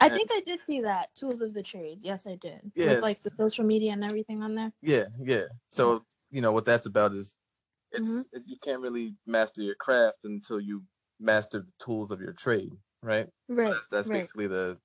i 0.00 0.06
And- 0.06 0.14
think 0.14 0.30
i 0.32 0.40
did 0.40 0.60
see 0.64 0.80
that 0.82 1.12
tools 1.14 1.40
of 1.40 1.52
the 1.54 1.62
trade 1.62 1.98
yes 2.02 2.24
i 2.26 2.36
did 2.36 2.60
Yes. 2.76 2.94
with 2.94 3.02
like 3.02 3.18
the 3.22 3.32
social 3.36 3.64
media 3.64 3.92
and 3.92 4.04
everything 4.04 4.42
on 4.44 4.54
there 4.54 4.72
Yeah, 4.80 5.06
yeah. 5.20 5.46
So 5.68 6.04
you 6.30 6.40
know 6.40 6.52
what 6.52 6.64
that's 6.64 6.86
about 6.86 7.14
is 7.14 7.36
it's 7.90 8.10
Mhm. 8.10 8.24
you 8.46 8.56
can't 8.62 8.80
really 8.80 9.16
master 9.26 9.62
your 9.62 9.74
craft 9.74 10.24
until 10.24 10.60
you 10.60 10.84
master 11.18 11.60
the 11.62 11.72
tools 11.84 12.10
of 12.12 12.20
your 12.20 12.32
trade, 12.32 12.72
right? 13.02 13.26
So 13.48 13.54
right 13.54 13.72
that's 13.72 13.88
that's 13.90 14.08
right. 14.08 14.20
basically 14.20 14.46
the 14.46 14.78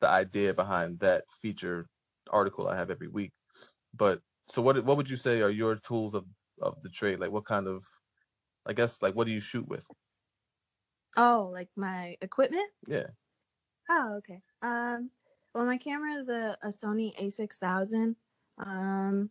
the 0.00 0.08
idea 0.08 0.54
behind 0.54 1.00
that 1.00 1.24
feature 1.42 1.86
article 2.30 2.68
I 2.68 2.76
have 2.76 2.90
every 2.90 3.08
week. 3.08 3.32
But 3.94 4.20
so 4.48 4.62
what 4.62 4.84
what 4.84 4.96
would 4.96 5.10
you 5.10 5.16
say 5.16 5.40
are 5.42 5.50
your 5.50 5.76
tools 5.76 6.14
of 6.14 6.24
of 6.60 6.82
the 6.82 6.88
trade? 6.88 7.20
Like 7.20 7.30
what 7.30 7.44
kind 7.44 7.66
of 7.66 7.84
I 8.66 8.72
guess 8.72 9.02
like 9.02 9.14
what 9.14 9.26
do 9.26 9.32
you 9.32 9.40
shoot 9.40 9.66
with? 9.68 9.86
oh 11.16 11.48
like 11.52 11.68
my 11.74 12.16
equipment 12.20 12.70
Yeah. 12.86 13.06
Oh, 13.90 14.16
okay. 14.18 14.40
Um, 14.62 15.10
well, 15.54 15.64
my 15.64 15.78
camera 15.78 16.14
is 16.18 16.28
a, 16.28 16.56
a 16.62 16.68
Sony 16.68 17.16
A6000. 17.18 18.14
Um, 18.58 19.30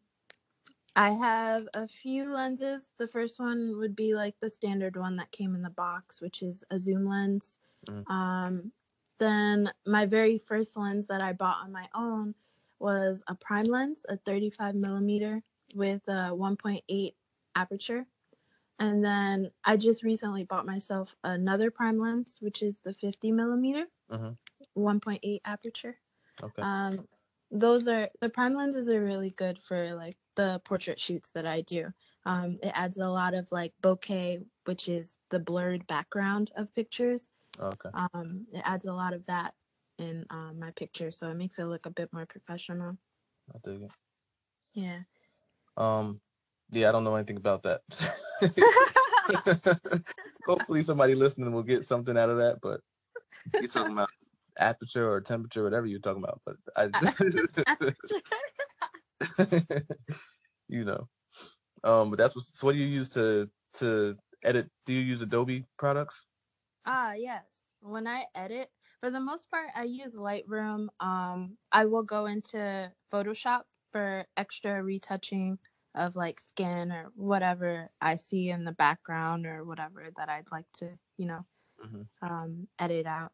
I 0.95 1.11
have 1.11 1.67
a 1.75 1.87
few 1.87 2.33
lenses. 2.33 2.91
The 2.97 3.07
first 3.07 3.39
one 3.39 3.77
would 3.77 3.95
be 3.95 4.15
like 4.15 4.35
the 4.41 4.49
standard 4.49 4.97
one 4.97 5.15
that 5.17 5.31
came 5.31 5.53
in 5.53 5.61
the 5.61 5.69
box, 5.69 6.21
which 6.21 6.41
is 6.41 6.63
a 6.71 6.79
zoom 6.79 7.07
lens. 7.07 7.59
Mhm. 7.89 8.09
Um, 8.09 8.71
then 9.19 9.71
my 9.85 10.05
very 10.05 10.37
first 10.37 10.77
lens 10.77 11.07
that 11.07 11.21
I 11.21 11.33
bought 11.33 11.63
on 11.63 11.71
my 11.71 11.89
own 11.95 12.35
was 12.79 13.23
a 13.27 13.35
prime 13.35 13.65
lens, 13.65 14.05
a 14.07 14.17
35 14.17 14.75
millimeter 14.75 15.43
with 15.73 16.07
a 16.07 16.33
1.8 16.35 17.15
aperture. 17.55 18.05
And 18.79 19.03
then 19.03 19.51
I 19.63 19.77
just 19.77 20.03
recently 20.03 20.43
bought 20.43 20.65
myself 20.65 21.15
another 21.23 21.71
prime 21.71 21.99
lens, 21.99 22.37
which 22.41 22.61
is 22.61 22.81
the 22.81 22.93
50 22.93 23.31
millimeter. 23.31 23.85
Mhm. 24.09 24.37
1.8 24.75 25.41
aperture. 25.45 25.99
Okay. 26.43 26.61
Um, 26.61 27.07
those 27.49 27.87
are 27.87 28.09
the 28.21 28.29
prime 28.29 28.53
lenses 28.53 28.89
are 28.89 29.03
really 29.03 29.31
good 29.31 29.57
for 29.59 29.95
like 29.95 30.17
the 30.35 30.61
portrait 30.65 30.99
shoots 30.99 31.31
that 31.31 31.45
I 31.47 31.61
do. 31.61 31.93
Um, 32.25 32.59
it 32.61 32.71
adds 32.75 32.97
a 32.97 33.09
lot 33.09 33.33
of 33.33 33.51
like 33.51 33.73
bokeh, 33.81 34.45
which 34.65 34.87
is 34.89 35.17
the 35.29 35.39
blurred 35.39 35.87
background 35.87 36.51
of 36.55 36.73
pictures. 36.75 37.31
Okay. 37.59 37.89
Um, 38.13 38.45
it 38.53 38.61
adds 38.63 38.85
a 38.85 38.93
lot 38.93 39.13
of 39.13 39.25
that 39.25 39.53
in 39.97 40.25
um, 40.29 40.57
my 40.59 40.71
picture, 40.71 41.11
so 41.11 41.29
it 41.29 41.35
makes 41.35 41.57
it 41.57 41.65
look 41.65 41.85
a 41.85 41.91
bit 41.91 42.09
more 42.13 42.25
professional. 42.25 42.97
I 43.53 43.57
dig 43.63 43.83
it. 43.83 43.91
Yeah. 44.73 44.99
Um, 45.75 46.21
yeah, 46.71 46.89
I 46.89 46.91
don't 46.91 47.03
know 47.03 47.15
anything 47.15 47.37
about 47.37 47.63
that. 47.63 47.81
Hopefully, 50.45 50.83
somebody 50.83 51.15
listening 51.15 51.51
will 51.51 51.63
get 51.63 51.85
something 51.85 52.17
out 52.17 52.29
of 52.29 52.37
that. 52.37 52.59
But 52.61 52.81
you're 53.53 53.67
talking 53.67 53.93
about 53.93 54.09
aperture 54.59 55.09
or 55.09 55.21
temperature, 55.21 55.63
whatever 55.63 55.87
you're 55.87 55.99
talking 55.99 56.23
about. 56.23 56.41
But 56.45 56.57
I, 56.75 56.89
you 60.67 60.85
know, 60.85 61.07
um, 61.83 62.11
but 62.11 62.19
that's 62.19 62.35
what. 62.35 62.45
So, 62.53 62.67
what 62.67 62.73
do 62.73 62.79
you 62.79 62.85
use 62.85 63.09
to 63.09 63.49
to 63.75 64.15
edit? 64.43 64.69
Do 64.85 64.93
you 64.93 65.01
use 65.01 65.21
Adobe 65.21 65.65
products? 65.77 66.26
Ah, 66.87 67.13
yes. 67.15 67.45
When 67.81 68.07
I 68.07 68.27
edit, 68.35 68.71
for 69.01 69.11
the 69.11 69.21
most 69.21 69.51
part, 69.51 69.69
I 69.75 69.85
use 69.85 70.15
Lightroom. 70.15 70.89
Um, 71.01 71.57
I 71.73 71.85
will 71.87 72.03
go 72.03 72.27
into 72.27 72.93
Photoshop 73.13 73.63
for 73.93 74.25
extra 74.37 74.83
retouching 74.83 75.59
of 75.95 76.17
like 76.17 76.41
skin 76.41 76.91
or 76.93 77.11
whatever 77.15 77.91
I 78.01 78.17
see 78.17 78.49
in 78.51 78.65
the 78.65 78.73
background 78.73 79.47
or 79.47 79.65
whatever 79.65 80.09
that 80.17 80.29
I'd 80.29 80.51
like 80.51 80.67
to, 80.79 80.99
you 81.17 81.27
know, 81.27 81.45
Mhm. 81.79 82.07
um, 82.21 82.67
edit 82.79 83.07
out. 83.07 83.33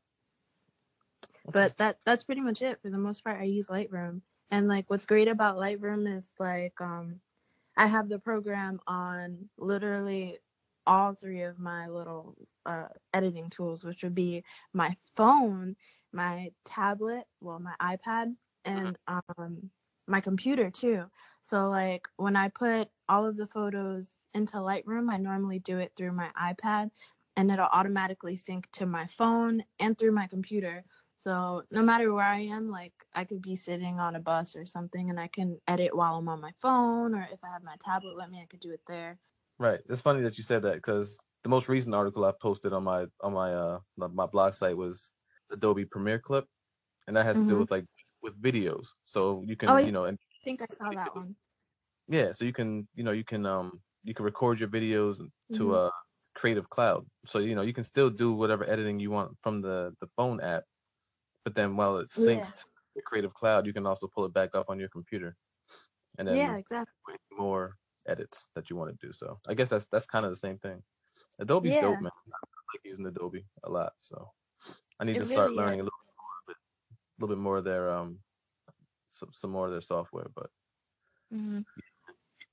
But 1.52 1.78
that 1.78 2.00
that's 2.06 2.24
pretty 2.26 2.42
much 2.42 2.62
it. 2.64 2.82
For 2.82 2.92
the 2.92 3.00
most 3.00 3.24
part, 3.24 3.42
I 3.42 3.46
use 3.46 3.68
Lightroom. 3.68 4.22
And 4.52 4.68
like 4.70 4.90
what's 4.90 5.08
great 5.08 5.30
about 5.30 5.58
Lightroom 5.58 6.18
is 6.18 6.34
like 6.40 6.82
um 6.82 7.22
I 7.78 7.88
have 7.88 8.10
the 8.10 8.20
program 8.20 8.82
on 8.88 9.50
literally 9.58 10.40
all 10.86 11.14
three 11.14 11.42
of 11.44 11.60
my 11.60 11.88
little 11.88 12.36
uh, 12.66 12.88
editing 13.14 13.50
tools, 13.50 13.84
which 13.84 14.04
would 14.04 14.16
be 14.16 14.44
my 14.74 14.96
phone, 15.16 15.76
my 16.12 16.52
tablet, 16.66 17.24
well, 17.42 17.60
my 17.60 17.76
iPad, 17.82 18.36
and 18.66 18.98
um, 19.08 19.70
my 20.08 20.22
computer 20.22 20.70
too. 20.70 21.06
So, 21.42 21.70
like, 21.70 22.08
when 22.18 22.36
I 22.36 22.50
put 22.50 22.90
all 23.10 23.26
of 23.26 23.38
the 23.38 23.48
photos 23.48 24.20
into 24.34 24.58
Lightroom, 24.58 25.12
I 25.12 25.18
normally 25.18 25.60
do 25.60 25.78
it 25.80 25.94
through 25.96 26.14
my 26.14 26.30
iPad 26.42 26.90
and 27.36 27.52
it'll 27.52 27.66
automatically 27.66 28.38
sync 28.38 28.70
to 28.74 28.86
my 28.86 29.08
phone 29.08 29.64
and 29.80 29.98
through 29.98 30.12
my 30.12 30.28
computer. 30.28 30.86
So, 31.18 31.64
no 31.72 31.82
matter 31.82 32.14
where 32.14 32.24
I 32.26 32.40
am, 32.42 32.70
like, 32.70 32.94
I 33.14 33.24
could 33.24 33.42
be 33.42 33.56
sitting 33.56 34.00
on 34.00 34.16
a 34.16 34.20
bus 34.20 34.56
or 34.56 34.66
something 34.66 35.10
and 35.10 35.20
I 35.20 35.28
can 35.28 35.60
edit 35.68 35.96
while 35.96 36.16
I'm 36.16 36.30
on 36.30 36.42
my 36.42 36.52
phone, 36.62 37.16
or 37.16 37.28
if 37.32 37.40
I 37.44 37.48
have 37.48 37.64
my 37.64 37.76
tablet 37.84 38.16
with 38.16 38.30
me, 38.30 38.42
I 38.42 38.46
could 38.46 38.60
do 38.60 38.72
it 38.72 38.82
there. 38.88 39.20
Right. 39.64 39.80
It's 39.90 40.02
funny 40.02 40.22
that 40.24 40.38
you 40.38 40.44
said 40.44 40.62
that 40.64 40.76
because 40.76 41.24
the 41.44 41.50
most 41.50 41.70
recent 41.70 41.96
article 41.96 42.26
I 42.26 42.34
posted 42.42 42.74
on 42.74 42.84
my 42.84 43.06
on 43.22 43.32
my 43.34 43.54
uh 43.54 43.80
my, 43.96 44.26
blog 44.26 44.54
site 44.54 44.76
was 44.76 45.14
Adobe 45.52 45.86
Premiere 45.86 46.20
Clip, 46.20 46.46
and 47.08 47.16
that 47.18 47.26
has 47.26 47.42
to 47.42 47.48
do 47.48 47.58
Mhm. 47.58 47.60
with 47.60 47.72
like 47.72 47.86
with 48.22 48.42
videos. 48.42 48.90
So 49.06 49.44
you 49.48 49.56
can 49.58 49.72
Oh, 49.72 49.78
you 49.80 49.94
know 49.94 50.06
and 50.06 50.20
I 50.20 50.44
think 50.46 50.62
I 50.62 50.68
saw 50.68 50.94
that 50.94 51.16
one. 51.16 51.36
yeah, 52.08 52.32
so 52.32 52.46
you 52.46 52.54
can 52.54 52.88
you 52.96 53.04
know 53.04 53.12
you 53.12 53.24
can 53.24 53.46
um 53.46 53.82
you 54.04 54.14
can 54.14 54.26
record 54.26 54.60
your 54.60 54.70
videos 54.70 55.20
to 55.54 55.76
Mhm. 55.76 55.78
a 55.78 55.92
Creative 56.36 56.70
Cloud. 56.70 57.06
So 57.26 57.40
you 57.40 57.56
know 57.56 57.62
you 57.62 57.74
can 57.74 57.84
still 57.84 58.10
do 58.10 58.34
whatever 58.34 58.70
editing 58.70 59.00
you 59.00 59.12
want 59.12 59.38
from 59.42 59.62
the 59.62 59.94
the 60.02 60.08
phone 60.18 60.42
app, 60.42 60.64
but 61.46 61.56
then 61.56 61.78
while 61.78 61.98
it 61.98 62.10
Yeah. 62.16 62.50
syncs 62.50 62.54
to 62.56 62.66
the 62.96 63.04
Creative 63.04 63.34
Cloud, 63.34 63.68
you 63.68 63.74
can 63.74 63.88
also 63.88 64.08
pull 64.08 64.26
it 64.26 64.34
back 64.34 64.56
up 64.56 64.68
on 64.70 64.80
your 64.80 64.90
computer, 64.90 65.38
and 66.20 66.28
then 66.28 66.44
yeah, 66.46 66.58
exactly. 66.58 67.16
more 67.32 67.78
edits 68.14 68.48
that 68.56 68.70
you 68.70 68.76
want 68.78 68.90
to 68.92 69.06
do. 69.08 69.12
So 69.12 69.40
I 69.48 69.54
guess 69.58 69.70
that's 69.70 69.88
that's 69.88 70.06
kind 70.06 70.26
of 70.26 70.32
the 70.32 70.44
same 70.46 70.58
thing. 70.66 70.80
Adobe's 71.40 71.74
Yeah. 71.74 71.82
dope, 71.82 72.02
man. 72.02 72.12
I 72.28 72.38
like 72.74 72.82
using 72.86 73.06
Adobe 73.06 73.46
a 73.64 73.70
lot. 73.70 73.94
So 74.00 74.16
I 75.00 75.04
need 75.06 75.18
It 75.18 75.20
to 75.20 75.26
start 75.26 75.50
really 75.50 75.58
learning 75.62 75.80
is. 75.80 75.84
a 75.84 75.88
little 75.90 76.04
bit 76.08 76.16
more, 76.22 76.36
of 76.48 76.56
a 76.56 77.18
little 77.20 77.36
bit 77.36 77.42
more 77.48 77.58
of 77.58 77.66
their 77.66 77.86
um 77.98 78.20
some 79.10 79.30
some 79.34 79.52
more 79.52 79.66
of 79.66 79.72
their 79.72 79.82
software. 79.82 80.30
But 80.36 80.50
hmm 81.32 81.62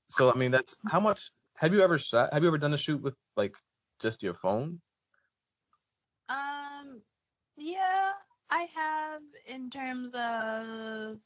so 0.09 0.31
I 0.31 0.35
mean 0.35 0.51
that's 0.51 0.75
how 0.87 0.99
much 0.99 1.31
have 1.57 1.73
you 1.73 1.81
ever 1.81 1.97
shot? 1.97 2.33
Have 2.33 2.43
you 2.43 2.49
ever 2.49 2.57
done 2.57 2.73
a 2.73 2.77
shoot 2.85 3.01
with 3.01 3.15
like 3.37 3.55
just 3.99 4.23
your 4.23 4.33
phone? 4.33 4.81
Um, 6.29 7.01
yeah, 7.57 8.11
I 8.49 8.67
have 8.75 9.21
in 9.45 9.69
terms 9.69 10.15
of. 10.15 11.17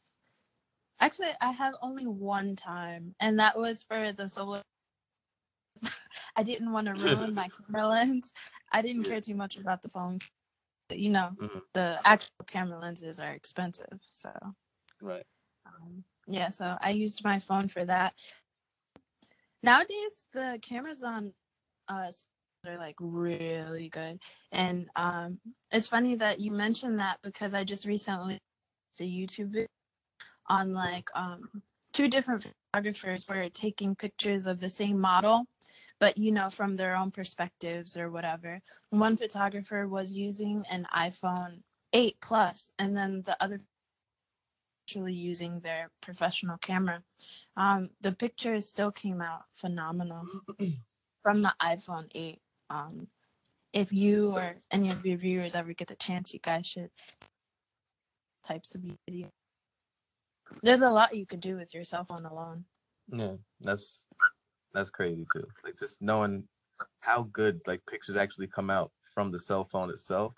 Actually, 0.99 1.31
I 1.41 1.51
have 1.51 1.75
only 1.81 2.05
one 2.07 2.55
time, 2.55 3.15
and 3.19 3.39
that 3.39 3.57
was 3.57 3.83
for 3.83 4.11
the 4.11 4.29
solo. 4.29 4.61
I 6.35 6.43
didn't 6.43 6.71
want 6.71 6.87
to 6.87 6.93
ruin 6.93 7.33
my 7.33 7.49
camera 7.67 7.87
lens. 7.87 8.31
I 8.71 8.81
didn't 8.81 9.03
care 9.03 9.21
too 9.21 9.35
much 9.35 9.57
about 9.57 9.81
the 9.81 9.89
phone. 9.89 10.19
You 10.91 11.11
know, 11.11 11.31
Mhm. 11.39 11.61
the 11.73 11.99
actual 12.05 12.45
camera 12.47 12.79
lenses 12.79 13.19
are 13.19 13.31
expensive, 13.31 13.99
so 14.09 14.31
Right. 15.01 15.25
um, 15.65 16.03
yeah. 16.27 16.49
So 16.49 16.77
I 16.79 16.91
used 16.91 17.23
my 17.23 17.39
phone 17.39 17.67
for 17.67 17.83
that. 17.85 18.13
Nowadays, 19.63 20.27
the 20.33 20.59
cameras 20.61 21.03
on 21.03 21.33
us 21.87 22.27
are 22.65 22.77
like 22.77 22.95
really 22.99 23.89
good, 23.89 24.19
and 24.51 24.89
um, 24.95 25.39
it's 25.71 25.87
funny 25.87 26.15
that 26.15 26.39
you 26.39 26.51
mentioned 26.51 26.99
that 26.99 27.19
because 27.23 27.53
I 27.53 27.63
just 27.63 27.85
recently 27.85 28.39
a 28.99 29.03
YouTube 29.03 29.49
video 29.49 29.67
on 30.47 30.73
like 30.73 31.09
um 31.15 31.49
two 31.93 32.07
different 32.07 32.45
photographers 32.73 33.27
were 33.27 33.49
taking 33.49 33.95
pictures 33.95 34.45
of 34.45 34.59
the 34.59 34.69
same 34.69 34.99
model 34.99 35.47
but 35.99 36.17
you 36.17 36.31
know 36.31 36.49
from 36.49 36.75
their 36.75 36.95
own 36.95 37.11
perspectives 37.11 37.97
or 37.97 38.11
whatever. 38.11 38.61
One 38.89 39.17
photographer 39.17 39.87
was 39.87 40.13
using 40.13 40.65
an 40.69 40.87
iphone 40.95 41.61
8 41.93 42.17
plus 42.21 42.73
and 42.77 42.95
then 42.95 43.23
the 43.25 43.41
other 43.41 43.61
actually 44.83 45.13
using 45.13 45.61
their 45.61 45.89
professional 46.01 46.57
camera. 46.57 47.01
Um 47.57 47.89
the 48.01 48.11
pictures 48.11 48.67
still 48.67 48.91
came 48.91 49.21
out 49.21 49.43
phenomenal 49.53 50.25
from 51.23 51.41
the 51.41 51.53
iphone 51.61 52.07
8 52.13 52.39
um 52.69 53.07
if 53.73 53.91
you 53.91 54.35
or 54.35 54.55
any 54.71 54.89
of 54.89 55.05
your 55.05 55.17
viewers 55.17 55.55
ever 55.55 55.73
get 55.73 55.87
the 55.87 55.95
chance 55.95 56.33
you 56.33 56.39
guys 56.39 56.65
should 56.65 56.89
types 58.47 58.75
of 58.75 58.81
video 59.07 59.29
there's 60.61 60.81
a 60.81 60.89
lot 60.89 61.15
you 61.15 61.25
can 61.25 61.39
do 61.39 61.55
with 61.55 61.73
your 61.73 61.83
cell 61.83 62.05
phone 62.05 62.25
alone. 62.25 62.65
Yeah, 63.11 63.35
that's 63.61 64.07
that's 64.73 64.89
crazy 64.89 65.25
too. 65.31 65.47
Like 65.63 65.77
just 65.77 66.01
knowing 66.01 66.47
how 66.99 67.23
good 67.31 67.61
like 67.67 67.85
pictures 67.85 68.15
actually 68.17 68.47
come 68.47 68.69
out 68.69 68.91
from 69.13 69.31
the 69.31 69.39
cell 69.39 69.65
phone 69.71 69.89
itself. 69.89 70.33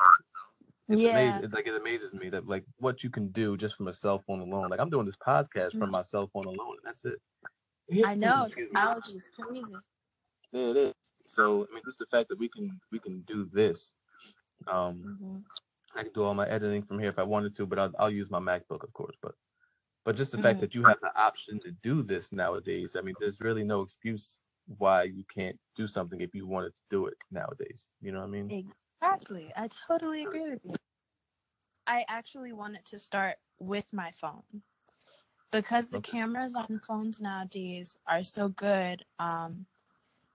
It's 0.90 1.04
Yeah. 1.04 1.12
amazing. 1.12 1.44
It, 1.46 1.54
like 1.54 1.68
it 1.68 1.76
amazes 1.76 2.14
me 2.14 2.30
that 2.30 2.48
like 2.48 2.64
what 2.78 3.04
you 3.04 3.10
can 3.10 3.30
do 3.30 3.58
just 3.58 3.76
from 3.76 3.88
a 3.88 3.94
cell 3.94 4.20
phone 4.20 4.40
alone. 4.42 4.70
Like 4.70 4.80
I'm 4.80 4.90
doing 4.90 5.06
this 5.06 5.18
podcast 5.18 5.78
from 5.78 5.92
my 5.92 6.02
cell 6.02 6.30
phone 6.32 6.46
alone, 6.46 6.78
and 6.78 6.86
that's 6.86 7.06
it. 7.06 7.20
I 8.06 8.16
know 8.16 8.48
technology 8.50 9.14
is 9.14 9.30
crazy. 9.34 9.78
Yeah, 10.52 10.70
it 10.72 10.78
is. 10.78 10.94
So 11.26 11.68
I 11.70 11.74
mean, 11.74 11.84
just 11.86 12.00
the 12.00 12.06
fact 12.06 12.30
that 12.30 12.40
we 12.40 12.50
can 12.50 12.80
we 12.92 13.00
can 13.00 13.22
do 13.22 13.50
this. 13.52 13.92
Um, 14.68 15.18
Mhm. 15.22 15.44
I 15.96 16.04
can 16.04 16.12
do 16.14 16.24
all 16.24 16.34
my 16.34 16.48
editing 16.48 16.84
from 16.84 17.00
here 17.00 17.10
if 17.10 17.18
I 17.20 17.24
wanted 17.24 17.56
to, 17.56 17.66
but 17.66 17.80
I'll, 17.80 17.94
I'll 17.98 18.12
use 18.12 18.30
my 18.30 18.40
MacBook, 18.40 18.84
of 18.84 18.92
course. 18.94 19.16
But 19.22 19.36
but 20.08 20.16
just 20.16 20.32
the 20.32 20.38
fact 20.38 20.60
Mhm. 20.60 20.62
that 20.62 20.74
you 20.74 20.86
have 20.86 21.02
the 21.02 21.12
option 21.22 21.60
to 21.60 21.70
do 21.84 22.02
this 22.02 22.32
nowadays, 22.32 22.96
I 22.96 23.02
mean, 23.02 23.16
there's 23.20 23.42
really 23.42 23.66
no 23.66 23.82
excuse 23.82 24.40
why 24.78 25.04
you 25.04 25.26
can't 25.26 25.60
do 25.76 25.86
something 25.86 26.22
if 26.22 26.34
you 26.34 26.48
wanted 26.48 26.74
to 26.76 26.82
do 26.90 27.08
it 27.08 27.18
nowadays. 27.30 27.90
You 28.02 28.14
know 28.14 28.20
what 28.20 28.28
I 28.28 28.30
mean? 28.30 28.66
Exactly. 29.02 29.52
I 29.58 29.68
totally 29.86 30.24
agree 30.24 30.50
with 30.50 30.62
you. 30.64 30.76
I 31.86 32.06
actually 32.08 32.54
wanted 32.54 32.86
to 32.86 33.00
start 33.00 33.36
with 33.60 33.92
my 33.92 34.12
phone 34.12 34.64
because 35.52 35.90
the 35.90 35.98
Okay. 35.98 36.20
cameras 36.20 36.56
on 36.56 36.80
phones 36.88 37.20
nowadays 37.20 37.98
are 38.08 38.24
so 38.24 38.48
good. 38.48 39.04
Um, 39.20 39.66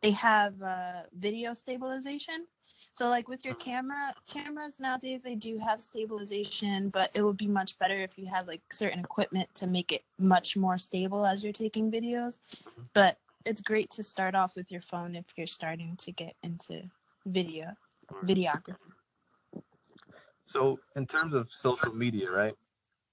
they 0.02 0.10
have 0.10 0.60
uh, 0.60 1.04
video 1.18 1.54
stabilization. 1.54 2.46
So, 2.94 3.08
like 3.08 3.26
with 3.26 3.44
your 3.44 3.54
camera, 3.54 4.14
cameras 4.28 4.78
nowadays 4.78 5.22
they 5.24 5.34
do 5.34 5.58
have 5.58 5.80
stabilization, 5.80 6.90
but 6.90 7.10
it 7.14 7.22
would 7.22 7.38
be 7.38 7.46
much 7.46 7.78
better 7.78 7.96
if 7.96 8.18
you 8.18 8.26
had 8.26 8.46
like 8.46 8.60
certain 8.70 9.00
equipment 9.00 9.48
to 9.56 9.66
make 9.66 9.92
it 9.92 10.04
much 10.18 10.56
more 10.58 10.76
stable 10.76 11.24
as 11.24 11.42
you're 11.42 11.54
taking 11.54 11.90
videos. 11.90 12.38
But 12.92 13.18
it's 13.46 13.62
great 13.62 13.88
to 13.92 14.02
start 14.02 14.34
off 14.34 14.56
with 14.56 14.70
your 14.70 14.82
phone 14.82 15.16
if 15.16 15.24
you're 15.36 15.46
starting 15.46 15.96
to 15.96 16.12
get 16.12 16.36
into 16.42 16.82
video 17.24 17.72
videography. 18.22 18.76
So 20.44 20.78
in 20.94 21.06
terms 21.06 21.32
of 21.32 21.50
social 21.50 21.94
media, 21.94 22.30
right? 22.30 22.54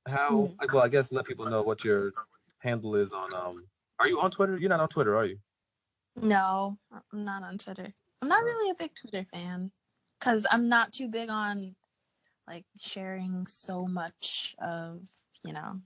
How 0.07 0.31
Mhm. 0.31 0.59
like 0.59 0.73
well, 0.73 0.83
I 0.83 0.89
guess 0.89 1.11
let 1.11 1.25
people 1.25 1.45
know 1.45 1.61
what 1.61 1.85
your 1.85 2.11
handle 2.59 2.95
is 2.97 3.13
on 3.13 3.33
um 3.33 3.65
are 3.97 4.07
you 4.07 4.19
on 4.19 4.29
Twitter? 4.31 4.57
You're 4.57 4.69
not 4.69 4.81
on 4.81 4.89
Twitter, 4.89 5.15
are 5.15 5.25
you? 5.25 5.39
No, 6.15 6.77
I'm 6.91 7.23
not 7.23 7.43
on 7.43 7.57
Twitter. 7.57 7.93
I'm 8.21 8.27
not 8.27 8.43
really 8.43 8.71
a 8.71 8.75
big 8.75 8.91
Twitter 8.95 9.23
fan 9.23 9.71
because 10.19 10.45
I'm 10.51 10.67
not 10.69 10.91
too 10.91 11.07
big 11.07 11.29
on 11.29 11.75
like 12.47 12.65
sharing 12.77 13.47
so 13.47 13.85
much 13.87 14.55
of, 14.59 15.01
you 15.45 15.53
know, 15.53 15.81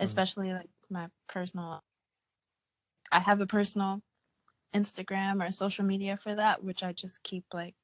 especially 0.00 0.52
like 0.52 0.70
my 0.90 1.08
personal. 1.28 1.82
I 3.12 3.20
have 3.20 3.40
a 3.40 3.46
personal 3.46 4.02
Instagram 4.74 5.46
or 5.46 5.52
social 5.52 5.84
media 5.84 6.16
for 6.16 6.34
that, 6.34 6.64
which 6.64 6.82
I 6.82 6.92
just 6.92 7.22
keep 7.22 7.44
like 7.52 7.74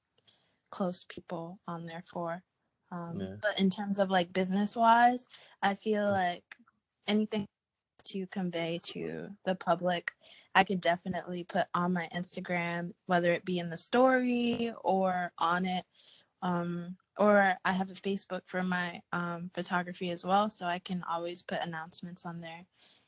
close 0.70 1.04
people 1.04 1.60
on 1.66 1.86
there 1.86 2.04
for. 2.06 2.42
Um, 2.92 3.18
Yeah. 3.18 3.36
But 3.42 3.60
in 3.60 3.70
terms 3.70 3.98
of 3.98 4.10
like 4.10 4.32
business 4.32 4.76
wise, 4.76 5.26
I 5.62 5.74
feel 5.74 6.04
Mm. 6.06 6.12
like 6.12 6.56
anything 7.06 7.46
to 8.06 8.26
convey 8.28 8.78
to 8.84 9.36
the 9.44 9.54
public, 9.54 10.12
I 10.54 10.64
could 10.64 10.80
definitely 10.80 11.44
put 11.44 11.66
on 11.74 11.92
my 11.92 12.08
Instagram, 12.14 12.92
whether 13.06 13.32
it 13.32 13.44
be 13.44 13.58
in 13.58 13.70
the 13.70 13.76
story 13.76 14.72
or 14.82 15.32
on 15.38 15.64
it. 15.66 15.84
Um, 16.42 16.96
or 17.18 17.54
I 17.64 17.72
have 17.72 17.90
a 17.90 17.94
Facebook 17.94 18.42
for 18.46 18.62
my 18.62 19.02
um, 19.12 19.50
photography 19.54 20.10
as 20.10 20.24
well, 20.24 20.48
so 20.50 20.66
I 20.66 20.78
can 20.78 21.04
always 21.08 21.42
put 21.42 21.60
announcements 21.62 22.24
on 22.24 22.40
there. 22.40 22.64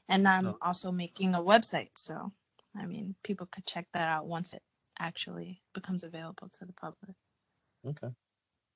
And 0.09 0.29
I'm 0.29 0.49
Oh. 0.49 0.59
also 0.61 0.93
making 0.93 1.35
a 1.35 1.41
website, 1.41 1.91
so 1.97 2.33
I 2.77 2.87
mean, 2.87 3.15
people 3.23 3.47
could 3.47 3.67
check 3.67 3.87
that 3.93 4.09
out 4.09 4.27
once 4.27 4.53
it 4.53 4.63
actually 4.99 5.63
becomes 5.75 6.05
available 6.05 6.49
to 6.59 6.65
the 6.67 6.73
public. 6.75 7.17
Okay. 7.87 8.09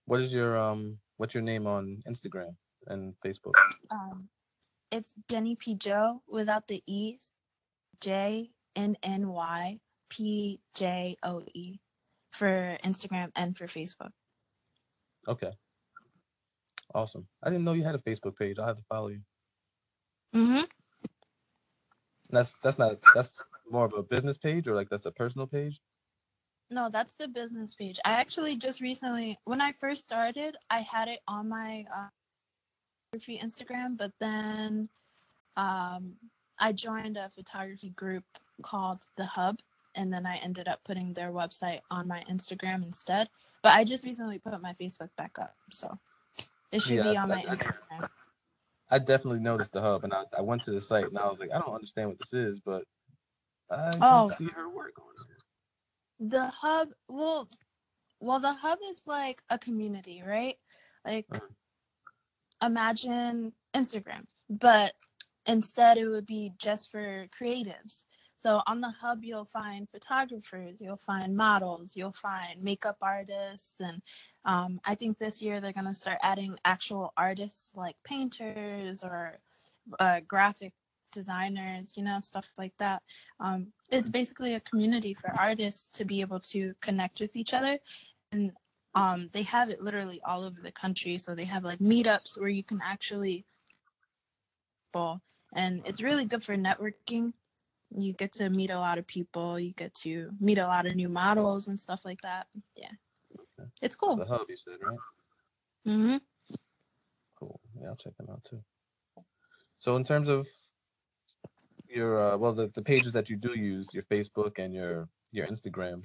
What 0.06 0.20
is 0.20 0.32
your 0.32 0.56
um 0.56 0.98
what's 1.18 1.34
your 1.34 1.42
name 1.42 1.66
on 1.66 2.02
Instagram 2.08 2.56
and 2.86 3.14
Facebook? 3.24 3.54
Um, 3.90 4.28
it's 4.90 5.14
Jenny 5.28 5.54
P 5.56 5.74
Joe 5.74 6.22
without 6.26 6.68
the 6.68 6.82
E's, 6.86 7.32
J 8.00 8.52
N 8.76 8.96
N 9.02 9.28
Y 9.28 9.78
P 10.10 10.60
J 10.76 11.16
O 11.22 11.42
E 11.54 11.78
for 12.30 12.78
Instagram 12.84 13.30
and 13.34 13.56
for 13.56 13.66
Facebook. 13.66 14.10
Okay. 15.26 15.50
Awesome. 16.94 17.26
I 17.42 17.50
didn't 17.50 17.64
know 17.64 17.72
you 17.72 17.82
had 17.82 17.96
a 17.96 17.98
Facebook 17.98 18.36
page. 18.36 18.58
I'll 18.58 18.68
have 18.68 18.76
to 18.76 18.84
follow 18.88 19.08
you. 19.08 19.20
Mm-hmm. 20.34 20.62
That's 22.30 22.56
that's 22.58 22.78
not 22.78 22.96
that's 23.14 23.42
more 23.70 23.86
of 23.86 23.92
a 23.94 24.02
business 24.02 24.38
page 24.38 24.66
or 24.66 24.74
like 24.74 24.88
that's 24.88 25.06
a 25.06 25.10
personal 25.10 25.46
page? 25.46 25.80
No, 26.70 26.88
that's 26.90 27.14
the 27.14 27.28
business 27.28 27.74
page. 27.74 28.00
I 28.04 28.12
actually 28.12 28.56
just 28.56 28.80
recently, 28.80 29.38
when 29.44 29.60
I 29.60 29.72
first 29.72 30.04
started, 30.04 30.56
I 30.68 30.78
had 30.78 31.08
it 31.08 31.20
on 31.28 31.48
my 31.48 31.84
uh, 31.94 32.08
photography 33.12 33.40
Instagram, 33.44 33.96
but 33.96 34.10
then 34.18 34.88
um, 35.56 36.14
I 36.58 36.72
joined 36.72 37.16
a 37.16 37.30
photography 37.30 37.90
group 37.90 38.24
called 38.62 39.00
The 39.16 39.26
Hub, 39.26 39.58
and 39.94 40.12
then 40.12 40.26
I 40.26 40.36
ended 40.36 40.68
up 40.68 40.80
putting 40.84 41.12
their 41.14 41.30
website 41.32 41.80
on 41.90 42.06
my 42.08 42.24
Instagram 42.30 42.82
instead. 42.84 43.28
But 43.62 43.72
I 43.72 43.84
just 43.84 44.04
recently 44.04 44.38
put 44.38 44.60
my 44.60 44.72
Facebook 44.74 45.10
back 45.16 45.38
up, 45.38 45.54
so 45.72 45.98
it 46.72 46.82
should 46.82 46.96
Yeah, 46.96 47.02
be 47.04 47.16
on 47.16 47.30
I- 47.32 47.34
my 47.36 47.40
I- 47.50 47.54
Instagram. 47.56 48.08
I 48.88 48.98
definitely 49.00 49.40
noticed 49.40 49.72
the 49.72 49.80
hub 49.80 50.04
and 50.04 50.14
I, 50.14 50.22
I 50.38 50.42
went 50.42 50.62
to 50.64 50.70
the 50.70 50.80
site 50.80 51.06
and 51.06 51.18
I 51.18 51.26
was 51.26 51.40
like, 51.40 51.50
I 51.52 51.58
don't 51.58 51.74
understand 51.74 52.08
what 52.08 52.20
this 52.20 52.32
is, 52.32 52.60
but 52.60 52.84
I 53.68 53.90
Oh. 54.00 54.28
don't 54.28 54.32
see 54.38 54.46
her 54.46 54.68
work 54.68 54.92
on 54.98 55.06
it. 55.28 56.30
The 56.30 56.46
hub, 56.50 56.90
well, 57.08 57.48
well, 58.20 58.38
the 58.38 58.52
hub 58.54 58.78
is 58.88 59.04
like 59.08 59.42
a 59.50 59.58
community, 59.58 60.22
right? 60.24 60.56
Like, 61.04 61.26
Uh-huh. 61.32 61.40
imagine 62.62 63.52
Instagram, 63.74 64.26
but 64.48 64.94
instead 65.46 65.98
it 65.98 66.06
would 66.06 66.26
be 66.26 66.52
just 66.56 66.90
for 66.90 67.26
creatives. 67.28 68.04
So 68.36 68.62
on 68.66 68.80
the 68.82 68.90
hub, 68.90 69.24
you'll 69.24 69.46
find 69.46 69.88
photographers, 69.88 70.80
you'll 70.80 70.98
find 70.98 71.36
models, 71.36 71.96
you'll 71.96 72.12
find 72.12 72.62
makeup 72.62 72.98
artists, 73.00 73.80
and 73.80 74.02
um, 74.44 74.80
I 74.84 74.94
think 74.94 75.18
this 75.18 75.40
year 75.40 75.60
they're 75.60 75.72
gonna 75.72 75.94
start 75.94 76.18
adding 76.22 76.58
actual 76.64 77.12
artists 77.16 77.72
like 77.74 77.96
painters 78.04 79.02
or 79.02 79.38
uh, 79.98 80.20
graphic 80.26 80.74
designers, 81.12 81.94
you 81.96 82.04
know, 82.04 82.20
stuff 82.20 82.52
like 82.58 82.74
that. 82.78 83.02
Um, 83.40 83.68
it's 83.90 84.08
basically 84.08 84.54
a 84.54 84.60
community 84.60 85.14
for 85.14 85.32
artists 85.38 85.90
to 85.92 86.04
be 86.04 86.20
able 86.20 86.40
to 86.40 86.74
connect 86.82 87.20
with 87.20 87.36
each 87.36 87.54
other, 87.54 87.78
and 88.32 88.52
um, 88.94 89.30
they 89.32 89.42
have 89.42 89.70
it 89.70 89.82
literally 89.82 90.20
all 90.26 90.44
over 90.44 90.60
the 90.60 90.72
country. 90.72 91.16
So 91.16 91.34
they 91.34 91.44
have 91.44 91.64
like 91.64 91.78
meetups 91.78 92.38
where 92.38 92.48
you 92.48 92.62
can 92.62 92.80
actually, 92.84 93.46
and 94.94 95.82
it's 95.86 96.02
really 96.02 96.26
good 96.26 96.44
for 96.44 96.56
networking. 96.56 97.32
You 97.94 98.12
get 98.12 98.32
to 98.32 98.48
meet 98.50 98.70
a 98.70 98.78
lot 98.78 98.98
of 98.98 99.06
people. 99.06 99.58
You 99.58 99.72
get 99.72 99.94
to 99.96 100.30
meet 100.40 100.58
a 100.58 100.66
lot 100.66 100.86
of 100.86 100.94
new 100.94 101.08
models 101.08 101.68
and 101.68 101.78
stuff 101.78 102.04
like 102.04 102.20
that. 102.22 102.46
Yeah, 102.74 102.90
Okay. 103.34 103.68
it's 103.80 103.94
cool. 103.94 104.16
The 104.16 104.24
hub 104.24 104.46
you 104.48 104.56
said, 104.56 104.78
right? 104.82 104.98
mm-hmm 105.86 106.16
Cool. 107.38 107.60
Yeah, 107.80 107.88
I'll 107.88 107.96
check 107.96 108.16
them 108.16 108.28
out 108.30 108.42
too. 108.44 108.62
So 109.78 109.96
in 109.96 110.04
terms 110.04 110.28
of 110.28 110.48
your 111.88 112.20
uh, 112.20 112.36
well 112.36 112.52
the, 112.52 112.68
the 112.68 112.82
pages 112.82 113.12
that 113.12 113.30
you 113.30 113.36
do 113.36 113.52
use, 113.58 113.94
your 113.94 114.02
Facebook 114.04 114.58
and 114.58 114.74
your 114.74 115.08
your 115.32 115.46
Instagram, 115.46 116.04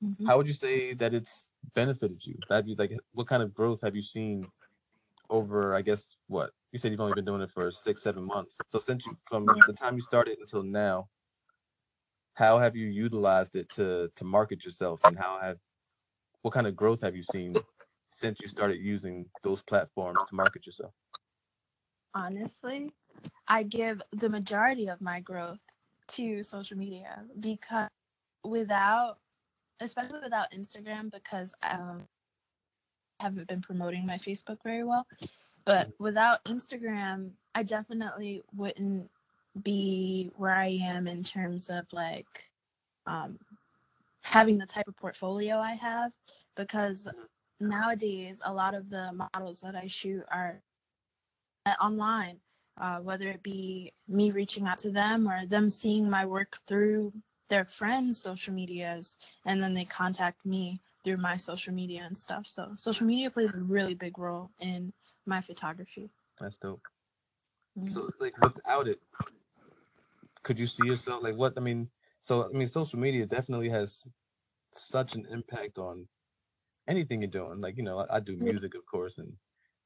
hmm 0.00 0.26
how 0.26 0.36
would 0.38 0.48
you 0.48 0.54
say 0.54 0.94
that 0.94 1.12
it's 1.12 1.50
benefited 1.74 2.24
you? 2.24 2.38
That 2.48 2.66
you 2.66 2.74
like 2.76 2.92
what 3.12 3.26
kind 3.26 3.42
of 3.42 3.52
growth 3.52 3.80
have 3.82 3.94
you 3.96 4.02
seen 4.02 4.46
over 5.28 5.74
I 5.74 5.82
guess 5.82 6.16
what? 6.28 6.50
You 6.72 6.78
said 6.78 6.92
you've 6.92 7.00
only 7.00 7.14
been 7.14 7.24
doing 7.24 7.40
it 7.40 7.50
for 7.50 7.70
six, 7.70 8.02
seven 8.02 8.24
months. 8.24 8.58
So 8.68 8.78
since 8.78 9.04
you 9.06 9.16
from 9.26 9.46
the 9.66 9.72
time 9.72 9.96
you 9.96 10.02
started 10.02 10.38
until 10.38 10.62
now, 10.62 11.08
how 12.34 12.58
have 12.58 12.76
you 12.76 12.86
utilized 12.86 13.56
it 13.56 13.68
to 13.70 14.10
to 14.16 14.24
market 14.24 14.64
yourself 14.64 15.00
and 15.04 15.18
how 15.18 15.38
have 15.40 15.58
what 16.42 16.54
kind 16.54 16.66
of 16.66 16.76
growth 16.76 17.00
have 17.02 17.16
you 17.16 17.22
seen 17.22 17.56
since 18.10 18.38
you 18.40 18.48
started 18.48 18.78
using 18.78 19.26
those 19.42 19.62
platforms 19.62 20.20
to 20.28 20.34
market 20.34 20.64
yourself? 20.66 20.92
honestly, 22.14 22.92
I 23.48 23.62
give 23.62 24.02
the 24.12 24.28
majority 24.28 24.88
of 24.88 25.00
my 25.00 25.20
growth 25.20 25.62
to 26.08 26.42
social 26.42 26.76
media 26.76 27.24
because 27.38 27.88
without, 28.44 29.18
especially 29.80 30.20
without 30.22 30.50
Instagram, 30.52 31.10
because 31.10 31.54
um, 31.62 32.06
I 33.20 33.24
haven't 33.24 33.48
been 33.48 33.60
promoting 33.60 34.06
my 34.06 34.18
Facebook 34.18 34.58
very 34.64 34.84
well. 34.84 35.06
But 35.70 35.92
without 36.00 36.42
Instagram, 36.46 37.30
I 37.54 37.62
definitely 37.62 38.42
wouldn't 38.52 39.08
be 39.62 40.32
where 40.36 40.52
I 40.52 40.66
am 40.82 41.06
in 41.06 41.22
terms 41.22 41.70
of 41.70 41.84
like 41.92 42.50
um, 43.06 43.38
having 44.22 44.58
the 44.58 44.66
type 44.66 44.88
of 44.88 44.96
portfolio 44.96 45.58
I 45.58 45.74
have 45.74 46.10
because 46.56 47.06
nowadays 47.60 48.42
a 48.44 48.52
lot 48.52 48.74
of 48.74 48.90
the 48.90 49.12
models 49.12 49.60
that 49.60 49.76
I 49.76 49.86
shoot 49.86 50.24
are 50.32 50.60
online, 51.80 52.38
uh, 52.76 52.98
whether 52.98 53.28
it 53.28 53.44
be 53.44 53.92
me 54.08 54.32
reaching 54.32 54.66
out 54.66 54.78
to 54.78 54.90
them 54.90 55.28
or 55.28 55.46
them 55.46 55.70
seeing 55.70 56.10
my 56.10 56.26
work 56.26 56.56
through 56.66 57.12
their 57.48 57.64
friends' 57.64 58.20
social 58.20 58.52
medias, 58.52 59.18
and 59.46 59.62
then 59.62 59.74
they 59.74 59.84
contact 59.84 60.44
me 60.44 60.80
through 61.04 61.18
my 61.18 61.36
social 61.36 61.72
media 61.72 62.02
and 62.04 62.18
stuff. 62.18 62.48
So 62.48 62.72
social 62.74 63.06
media 63.06 63.30
plays 63.30 63.54
a 63.54 63.60
really 63.60 63.94
big 63.94 64.18
role 64.18 64.50
in 64.58 64.92
my 65.30 65.40
photography. 65.40 66.10
That's 66.38 66.58
dope. 66.58 66.86
Mhm. 67.78 67.90
So 67.90 68.10
like 68.20 68.36
without 68.42 68.86
it, 68.88 69.00
could 70.42 70.58
you 70.58 70.66
see 70.66 70.86
yourself 70.86 71.22
like 71.22 71.36
what 71.36 71.54
I 71.56 71.60
mean? 71.60 71.88
So 72.20 72.44
I 72.44 72.48
mean 72.48 72.66
social 72.66 72.98
media 72.98 73.24
definitely 73.24 73.70
has 73.70 74.08
such 74.72 75.14
an 75.14 75.24
impact 75.30 75.78
on 75.78 76.08
anything 76.88 77.22
you're 77.22 77.38
doing. 77.40 77.60
Like, 77.60 77.76
you 77.76 77.84
know, 77.84 78.00
I, 78.00 78.16
I 78.16 78.20
do 78.20 78.36
music 78.36 78.74
of 78.74 78.84
course 78.84 79.18
and 79.18 79.32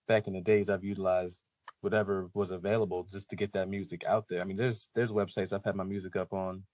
back 0.09 0.27
in 0.27 0.33
the 0.33 0.41
days 0.41 0.69
I've 0.69 0.91
utilized 0.93 1.51
whatever 1.83 2.31
was 2.33 2.51
available 2.51 3.07
just 3.13 3.29
to 3.31 3.37
get 3.37 3.53
that 3.53 3.69
music 3.69 4.01
out 4.07 4.25
there. 4.29 4.41
I 4.41 4.45
mean 4.45 4.57
there's 4.57 4.89
there's 4.95 5.13
websites 5.13 5.53
I've 5.53 5.69
had 5.69 5.77
my 5.77 5.85
music 5.85 6.17
up 6.17 6.33
on 6.33 6.65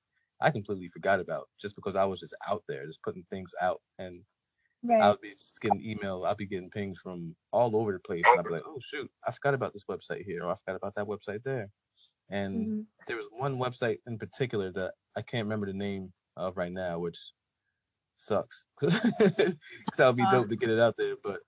I 0.40 0.50
completely 0.50 0.88
forgot 0.88 1.20
about 1.20 1.48
just 1.60 1.74
because 1.76 1.96
I 1.96 2.04
was 2.06 2.20
just 2.20 2.36
out 2.48 2.62
there, 2.68 2.86
just 2.86 3.02
putting 3.02 3.24
things 3.28 3.52
out 3.60 3.80
and 3.98 4.22
Right. 4.82 5.06
I'll 5.06 5.18
be 5.18 5.34
getting 5.60 5.80
email. 5.82 6.24
I'll 6.24 6.34
be 6.36 6.46
getting 6.46 6.70
pings 6.70 6.98
from 7.00 7.36
all 7.52 7.76
over 7.76 7.92
the 7.92 7.98
place, 8.00 8.32
and 8.32 8.38
I'll 8.38 8.44
be 8.46 8.52
like, 8.54 8.64
"Oh 8.66 8.80
shoot, 8.80 9.10
I 9.26 9.32
forgot 9.32 9.54
about 9.54 9.72
this 9.72 9.84
website 9.86 10.24
here, 10.24 10.44
or 10.44 10.52
I 10.52 10.56
forgot 10.56 10.76
about 10.76 10.94
that 10.96 11.06
website 11.06 11.42
there." 11.44 11.70
And 12.30 12.70
Mhm. 12.70 12.90
there 13.06 13.16
was 13.18 13.28
one 13.32 13.58
website 13.58 14.00
in 14.06 14.18
particular 14.18 14.72
that 14.72 14.94
I 15.16 15.22
can't 15.22 15.46
remember 15.46 15.66
the 15.66 15.74
name 15.74 16.12
of 16.36 16.56
right 16.56 16.72
now, 16.72 17.00
which 17.00 17.18
sucks 18.16 18.64
because 18.80 19.56
that 19.98 20.06
would 20.08 20.16
be 20.16 20.26
Uh. 20.26 20.26
dope 20.26 20.50
to 20.50 20.56
get 20.56 20.70
it 20.70 20.80
out 20.80 20.96
there. 20.98 21.16
But 21.22 21.42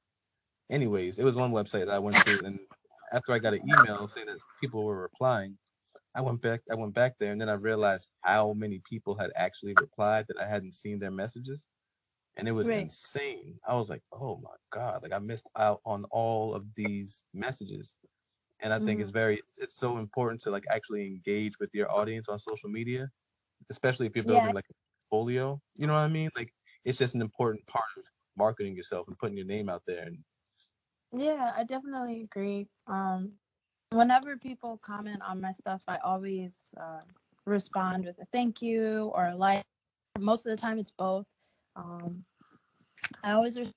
anyways, 0.70 1.18
it 1.18 1.24
was 1.24 1.36
one 1.36 1.52
website 1.52 1.86
that 1.86 1.90
I 1.90 1.98
went 2.00 2.20
to, 2.22 2.44
and 2.44 2.60
after 3.12 3.32
I 3.32 3.38
got 3.40 3.54
an 3.54 3.68
email 3.68 4.08
saying 4.08 4.28
that 4.28 4.40
people 4.60 4.84
were 4.84 5.00
replying, 5.02 5.58
I 6.14 6.22
went 6.22 6.42
back. 6.42 6.62
I 6.70 6.76
went 6.76 6.94
back 6.94 7.14
there, 7.20 7.32
and 7.32 7.40
then 7.40 7.48
I 7.50 7.54
realized 7.54 8.08
how 8.22 8.54
many 8.54 8.80
people 8.88 9.16
had 9.18 9.32
actually 9.36 9.74
replied 9.74 10.26
that 10.28 10.38
I 10.40 10.46
hadn't 10.48 10.72
seen 10.74 10.98
their 11.00 11.10
messages 11.12 11.66
and 12.36 12.48
it 12.48 12.52
was 12.52 12.68
Right. 12.68 12.82
insane. 12.82 13.58
I 13.66 13.74
was 13.76 13.88
like, 13.88 14.02
"Oh 14.12 14.38
my 14.38 14.56
god!" 14.70 15.02
Like 15.02 15.12
I 15.12 15.18
missed 15.18 15.48
out 15.56 15.80
on 15.84 16.04
all 16.06 16.54
of 16.54 16.64
these 16.74 17.24
messages, 17.34 17.98
and 18.60 18.72
I 18.72 18.78
think 18.78 19.00
Mhm. 19.00 19.02
it's 19.02 19.10
very, 19.12 19.42
it's 19.58 19.76
so 19.76 19.98
important 19.98 20.40
to 20.42 20.50
like 20.50 20.64
actually 20.70 21.06
engage 21.06 21.58
with 21.60 21.70
your 21.74 21.90
audience 21.90 22.28
on 22.28 22.38
social 22.40 22.70
media, 22.70 23.10
especially 23.70 24.06
if 24.06 24.16
you're 24.16 24.24
Yeah. 24.24 24.34
building 24.40 24.54
like 24.54 24.66
a 24.70 24.74
portfolio. 25.10 25.60
You 25.76 25.86
know 25.86 25.94
what 25.94 26.00
I 26.00 26.08
mean? 26.08 26.30
Like 26.36 26.52
it's 26.84 26.98
just 26.98 27.14
an 27.14 27.22
important 27.22 27.66
part 27.66 27.84
of 27.98 28.04
marketing 28.36 28.76
yourself 28.76 29.08
and 29.08 29.18
putting 29.18 29.36
your 29.36 29.46
name 29.46 29.68
out 29.68 29.82
there. 29.86 30.04
And 30.04 30.18
Yeah, 31.12 31.52
I 31.56 31.64
definitely 31.64 32.22
agree. 32.22 32.68
Um, 32.86 33.32
whenever 33.90 34.36
people 34.36 34.78
comment 34.78 35.20
on 35.22 35.40
my 35.40 35.52
stuff, 35.52 35.82
I 35.88 35.98
always 35.98 36.52
uh, 36.78 37.00
respond 37.46 38.06
with 38.06 38.18
a 38.20 38.26
thank 38.32 38.62
you 38.62 39.10
or 39.14 39.26
a 39.28 39.36
like. 39.36 39.64
most 40.18 40.46
of 40.46 40.50
the 40.50 40.56
time 40.56 40.78
it's 40.78 40.92
both. 40.92 41.26
Um, 41.76 42.24
I 43.22 43.32
always 43.32 43.58
receive 43.58 43.72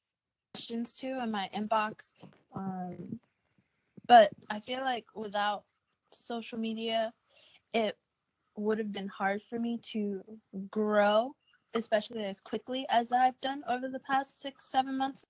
questions 0.53 0.95
too 0.95 1.19
in 1.21 1.31
my 1.31 1.49
inbox. 1.55 2.13
Um, 2.55 3.19
but 4.07 4.31
I 4.49 4.59
feel 4.59 4.81
like 4.81 5.05
without 5.15 5.63
social 6.11 6.57
media, 6.57 7.11
it 7.73 7.97
would 8.57 8.77
have 8.79 8.91
been 8.91 9.07
hard 9.07 9.41
for 9.49 9.59
me 9.59 9.79
to 9.91 10.23
grow, 10.69 11.35
especially 11.73 12.23
as 12.25 12.39
quickly 12.39 12.85
as 12.89 13.11
I've 13.11 13.39
done 13.41 13.63
over 13.69 13.89
the 13.89 13.99
past 13.99 14.41
six, 14.41 14.65
seven 14.71 14.97
months, 14.97 15.25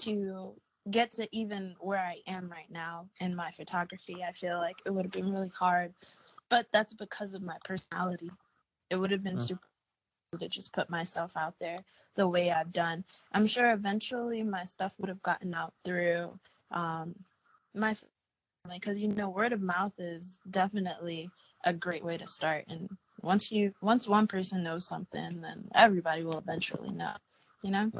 to 0.00 0.54
get 0.90 1.10
to 1.12 1.28
even 1.36 1.76
where 1.80 2.00
I 2.00 2.22
am 2.26 2.50
right 2.50 2.70
now 2.70 3.08
in 3.20 3.36
my 3.36 3.50
photography. 3.50 4.24
I 4.26 4.32
feel 4.32 4.58
like 4.58 4.80
it 4.86 4.90
would 4.90 5.04
have 5.04 5.12
been 5.12 5.30
really 5.30 5.50
hard, 5.50 5.94
but 6.48 6.66
that's 6.72 6.94
because 6.94 7.34
of 7.34 7.42
my 7.42 7.56
personality. 7.64 8.30
It 8.90 8.96
would 8.96 9.10
have 9.10 9.22
been 9.22 9.38
Mm. 9.38 9.42
super 9.42 9.67
to 10.36 10.48
just 10.48 10.72
put 10.72 10.90
myself 10.90 11.36
out 11.36 11.54
there 11.58 11.84
the 12.14 12.28
way 12.28 12.50
I've 12.50 12.72
done. 12.72 13.04
I'm 13.32 13.46
sure 13.46 13.72
eventually 13.72 14.42
my 14.42 14.64
stuff 14.64 14.94
would 14.98 15.08
have 15.08 15.22
gotten 15.22 15.54
out 15.54 15.72
through 15.84 16.38
um, 16.70 17.14
my 17.74 17.94
family 17.94 18.78
because 18.78 18.98
you 18.98 19.08
know 19.08 19.30
word 19.30 19.52
of 19.52 19.62
mouth 19.62 19.92
is 19.98 20.40
definitely 20.50 21.30
a 21.64 21.72
great 21.72 22.04
way 22.04 22.18
to 22.18 22.26
start. 22.26 22.64
And 22.68 22.90
once 23.22 23.50
you 23.50 23.72
once 23.80 24.06
one 24.06 24.26
person 24.26 24.62
knows 24.62 24.86
something, 24.86 25.40
then 25.40 25.68
everybody 25.74 26.22
will 26.24 26.38
eventually 26.38 26.90
know. 26.90 27.14
You 27.62 27.70
know, 27.70 27.92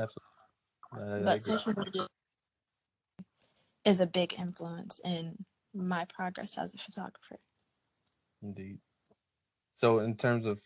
Absolutely. 0.93 1.25
But 1.25 1.43
social 1.43 1.75
media 1.77 2.07
is 3.85 4.01
a 4.01 4.07
big 4.07 4.35
influence 4.39 5.01
in 5.05 5.45
my 5.75 6.05
progress 6.05 6.59
as 6.59 6.75
a 6.75 6.79
photographer. 6.79 7.39
Indeed. 8.43 8.79
So, 9.75 10.01
in 10.01 10.17
terms 10.17 10.47
of 10.47 10.61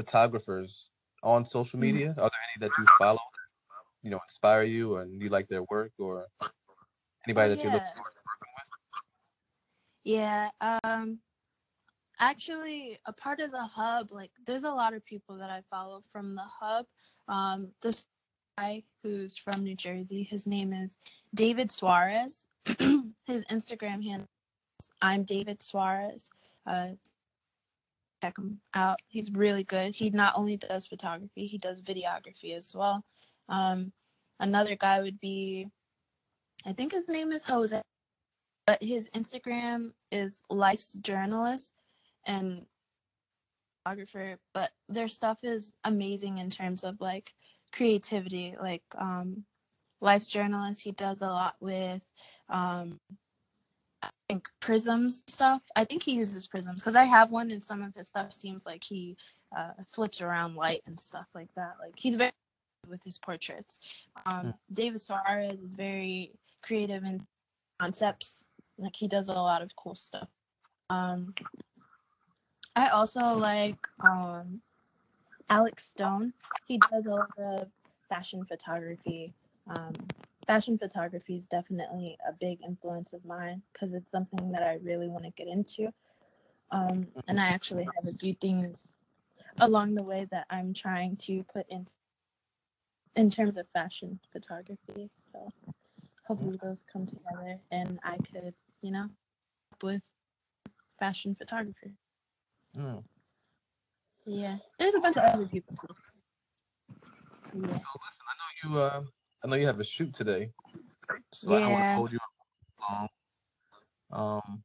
photographers 0.00 0.90
on 1.22 1.44
social 1.56 1.78
Mhm. 1.78 1.86
media, 1.88 2.10
are 2.22 2.30
there 2.32 2.44
any 2.48 2.58
that 2.64 2.72
you 2.78 2.86
follow, 3.02 3.18
you 4.02 4.10
know, 4.10 4.20
inspire 4.28 4.62
you, 4.62 4.96
and 4.96 5.20
you 5.22 5.28
like 5.28 5.46
their 5.48 5.64
work, 5.64 5.92
or 5.98 6.14
anybody 7.26 7.46
Oh, 7.46 7.54
that 7.54 7.62
you're 7.62 7.72
looking 7.72 7.86
yeah. 7.88 7.94
forward 7.94 8.14
to 8.18 8.22
working 8.30 8.52
with? 8.56 8.68
Yeah, 10.04 10.50
um 10.84 11.20
actually 12.18 12.98
a 13.06 13.12
part 13.12 13.40
of 13.40 13.50
the 13.50 13.66
hub, 13.78 14.10
like 14.12 14.30
there's 14.46 14.64
a 14.64 14.72
lot 14.82 14.92
of 14.94 15.04
people 15.04 15.36
that 15.38 15.50
I 15.50 15.60
follow 15.74 16.02
from 16.12 16.34
the 16.34 16.48
hub. 16.60 16.86
Um 17.28 17.58
this 17.82 18.06
guy 18.58 18.82
who's 19.02 19.36
from 19.36 19.62
New 19.62 19.76
Jersey, 19.76 20.22
his 20.22 20.46
name 20.46 20.72
is 20.72 20.98
David 21.34 21.70
Suarez. 21.70 22.46
his 23.26 23.44
Instagram 23.56 24.02
handle 24.08 24.28
is 24.80 24.86
I'm 25.02 25.22
David 25.24 25.60
Suarez. 25.62 26.30
Uh 26.66 26.90
check 28.22 28.38
him 28.38 28.60
out. 28.74 28.98
He's 29.08 29.30
really 29.30 29.64
good. 29.64 29.94
He 29.94 30.10
not 30.10 30.34
only 30.36 30.56
does 30.56 30.86
photography, 30.86 31.46
he 31.46 31.58
does 31.58 31.82
videography 31.82 32.56
as 32.56 32.74
well. 32.74 33.04
Um 33.48 33.92
another 34.38 34.76
guy 34.76 35.00
would 35.00 35.20
be 35.20 35.68
I 36.66 36.72
think 36.72 36.92
his 36.92 37.08
name 37.08 37.32
is 37.32 37.44
Jose 37.44 37.82
but 38.70 38.82
his 38.82 39.10
Instagram 39.10 39.90
is 40.12 40.42
Life's 40.48 40.92
Journalist 40.92 41.72
and 42.24 42.66
photographer. 43.82 44.38
But 44.54 44.70
their 44.88 45.08
stuff 45.08 45.40
is 45.42 45.72
amazing 45.82 46.38
in 46.38 46.50
terms 46.50 46.84
of 46.84 47.00
like 47.00 47.32
creativity. 47.72 48.54
Like 48.60 48.84
um, 48.96 49.44
Life's 50.00 50.28
Journalist, 50.28 50.82
he 50.82 50.92
does 50.92 51.20
a 51.22 51.26
lot 51.26 51.56
with 51.60 52.04
um, 52.48 53.00
I 54.02 54.08
think 54.28 54.48
prisms 54.60 55.24
stuff. 55.28 55.62
I 55.76 55.84
think 55.84 56.02
he 56.02 56.14
uses 56.14 56.46
prisms 56.46 56.80
because 56.80 56.96
I 56.96 57.04
have 57.04 57.30
one, 57.30 57.50
and 57.50 57.62
some 57.62 57.82
of 57.82 57.94
his 57.94 58.08
stuff 58.08 58.34
seems 58.34 58.64
like 58.66 58.82
he 58.82 59.16
uh, 59.56 59.72
flips 59.92 60.20
around 60.20 60.54
light 60.54 60.82
and 60.86 60.98
stuff 60.98 61.26
like 61.34 61.52
that. 61.56 61.74
Like 61.80 61.92
he's 61.96 62.16
very 62.16 62.32
with 62.88 63.02
his 63.04 63.18
portraits. 63.18 63.80
Um, 64.26 64.54
David 64.72 65.00
Suarez 65.00 65.58
is 65.58 65.70
very 65.76 66.32
creative 66.62 67.04
in 67.04 67.26
concepts 67.78 68.44
like 68.78 68.96
he 68.96 69.08
does 69.08 69.28
a 69.28 69.32
lot 69.32 69.62
of 69.62 69.70
cool 69.76 69.94
stuff. 69.94 70.28
Um, 70.88 71.34
I 72.76 72.88
also 72.88 73.20
like 73.20 73.76
um, 74.00 74.60
Alex 75.48 75.86
Stone. 75.88 76.32
He 76.66 76.78
does 76.90 77.06
a 77.06 77.10
lot 77.10 77.30
of 77.38 77.68
fashion 78.08 78.44
photography. 78.44 79.32
Um, 79.68 79.94
fashion 80.50 80.76
photography 80.76 81.36
is 81.36 81.44
definitely 81.44 82.18
a 82.28 82.32
big 82.32 82.58
influence 82.66 83.12
of 83.12 83.24
mine 83.24 83.62
because 83.72 83.94
it's 83.94 84.10
something 84.10 84.50
that 84.50 84.64
I 84.64 84.80
really 84.82 85.06
want 85.06 85.22
to 85.22 85.30
get 85.30 85.46
into. 85.46 85.92
Um, 86.72 87.06
and 87.28 87.40
I 87.40 87.46
actually 87.46 87.84
have 87.84 88.12
a 88.12 88.18
few 88.18 88.34
things 88.34 88.76
along 89.60 89.94
the 89.94 90.02
way 90.02 90.26
that 90.32 90.46
I'm 90.50 90.74
trying 90.74 91.16
to 91.18 91.44
put 91.54 91.66
in 91.68 91.86
in 93.14 93.30
terms 93.30 93.58
of 93.58 93.66
fashion 93.72 94.18
photography. 94.32 95.08
So 95.32 95.52
hopefully 96.26 96.58
those 96.60 96.82
come 96.92 97.06
together 97.06 97.60
and 97.70 98.00
I 98.02 98.16
could, 98.16 98.54
you 98.82 98.90
know, 98.90 99.08
with 99.84 100.02
fashion 100.98 101.36
photography. 101.36 101.92
Mm. 102.76 103.04
Yeah. 104.26 104.56
There's 104.80 104.96
a 104.96 105.00
bunch 105.00 105.16
of 105.16 105.22
other 105.22 105.46
people 105.46 105.76
too. 105.76 105.94
Yeah. 107.54 107.76
So, 107.76 107.88
listen, 108.04 108.26
I 108.26 108.34
know 108.34 108.50
you. 108.64 108.78
Uh, 108.80 109.02
I 109.42 109.48
know 109.48 109.56
you 109.56 109.66
have 109.66 109.80
a 109.80 109.84
shoot 109.84 110.12
today, 110.14 110.50
so 111.32 111.52
I 111.52 111.66
want 111.68 111.82
to 111.82 111.94
hold 111.94 112.12
you 112.12 112.18
up 112.18 113.08
long. 114.12 114.40
Um, 114.42 114.62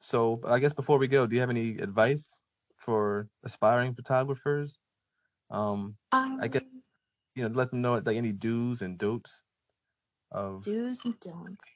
so 0.00 0.40
I 0.46 0.58
guess 0.58 0.72
before 0.72 0.98
we 0.98 1.08
go, 1.08 1.26
do 1.26 1.34
you 1.34 1.40
have 1.40 1.50
any 1.50 1.78
advice 1.78 2.40
for 2.76 3.28
aspiring 3.42 3.94
photographers? 3.94 4.78
Um, 5.50 5.96
I 6.12 6.48
get- 6.48 6.62
Um, 6.62 6.82
you 7.34 7.42
know, 7.42 7.54
let 7.54 7.70
them 7.70 7.82
know 7.82 7.94
like 7.98 8.16
any 8.16 8.32
do's 8.32 8.80
and 8.80 8.96
don'ts 8.96 9.42
of 10.30 10.64
do's 10.64 11.04
and 11.04 11.18
don'ts. 11.20 11.66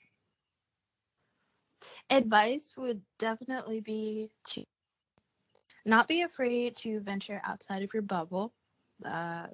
Advice 2.10 2.76
would 2.76 3.02
definitely 3.18 3.80
be 3.80 4.30
to 4.44 4.64
not 5.84 6.06
be 6.08 6.22
afraid 6.22 6.76
to 6.76 7.00
venture 7.00 7.40
outside 7.44 7.82
of 7.82 7.92
your 7.92 8.02
bubble. 8.02 8.54
Uh, 9.04 9.48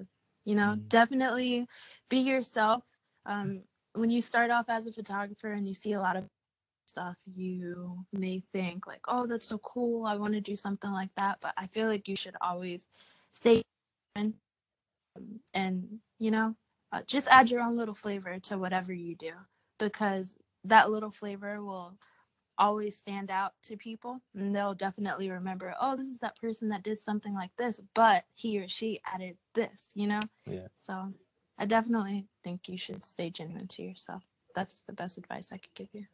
you 0.44 0.54
know, 0.54 0.76
Mm. 0.76 0.88
definitely 0.88 1.68
be 2.10 2.18
yourself. 2.18 2.84
Um, 3.26 3.64
when 3.94 4.10
you 4.10 4.22
start 4.22 4.50
off 4.50 4.66
as 4.68 4.86
a 4.86 4.92
photographer 4.92 5.52
and 5.52 5.66
you 5.68 5.74
see 5.74 5.92
a 5.94 6.00
lot 6.00 6.16
of 6.16 6.28
stuff, 6.86 7.16
you 7.34 8.04
may 8.12 8.40
think 8.52 8.86
like, 8.86 9.00
"Oh, 9.08 9.26
that's 9.26 9.48
so 9.48 9.58
cool! 9.58 10.06
I 10.06 10.16
want 10.16 10.34
to 10.34 10.40
do 10.40 10.56
something 10.56 10.90
like 10.92 11.14
that." 11.16 11.40
But 11.40 11.54
I 11.56 11.66
feel 11.68 11.88
like 11.88 12.08
you 12.08 12.16
should 12.16 12.36
always 12.40 12.88
stay 13.32 13.62
in, 14.16 14.34
um, 15.16 15.40
and 15.54 16.00
you 16.18 16.30
know, 16.30 16.56
uh, 16.92 17.02
just 17.06 17.28
add 17.28 17.50
your 17.50 17.62
own 17.62 17.76
little 17.76 17.94
flavor 17.94 18.38
to 18.40 18.58
whatever 18.58 18.92
you 18.92 19.16
do 19.16 19.32
because 19.78 20.36
that 20.64 20.90
little 20.90 21.10
flavor 21.10 21.62
will 21.62 21.98
always 22.58 22.96
stand 22.96 23.30
out 23.30 23.52
to 23.62 23.76
people 23.76 24.20
and 24.34 24.54
they'll 24.54 24.74
definitely 24.74 25.30
remember 25.30 25.74
oh 25.80 25.96
this 25.96 26.06
is 26.06 26.18
that 26.20 26.40
person 26.40 26.68
that 26.68 26.82
did 26.82 26.98
something 26.98 27.34
like 27.34 27.50
this 27.58 27.80
but 27.94 28.24
he 28.34 28.58
or 28.60 28.68
she 28.68 29.00
added 29.12 29.36
this 29.54 29.92
you 29.94 30.06
know? 30.06 30.20
Yeah. 30.46 30.68
so 30.76 31.12
i 31.58 31.66
definitely 31.66 32.26
think 32.42 32.68
you 32.68 32.78
should 32.78 33.04
stay 33.04 33.30
genuine 33.30 33.68
to 33.68 33.82
yourself. 33.82 34.22
That's 34.54 34.82
the 34.86 34.92
best 34.92 35.18
advice 35.18 35.50
i 35.52 35.58
could 35.58 35.74
give 35.74 35.88
you 35.92 36.06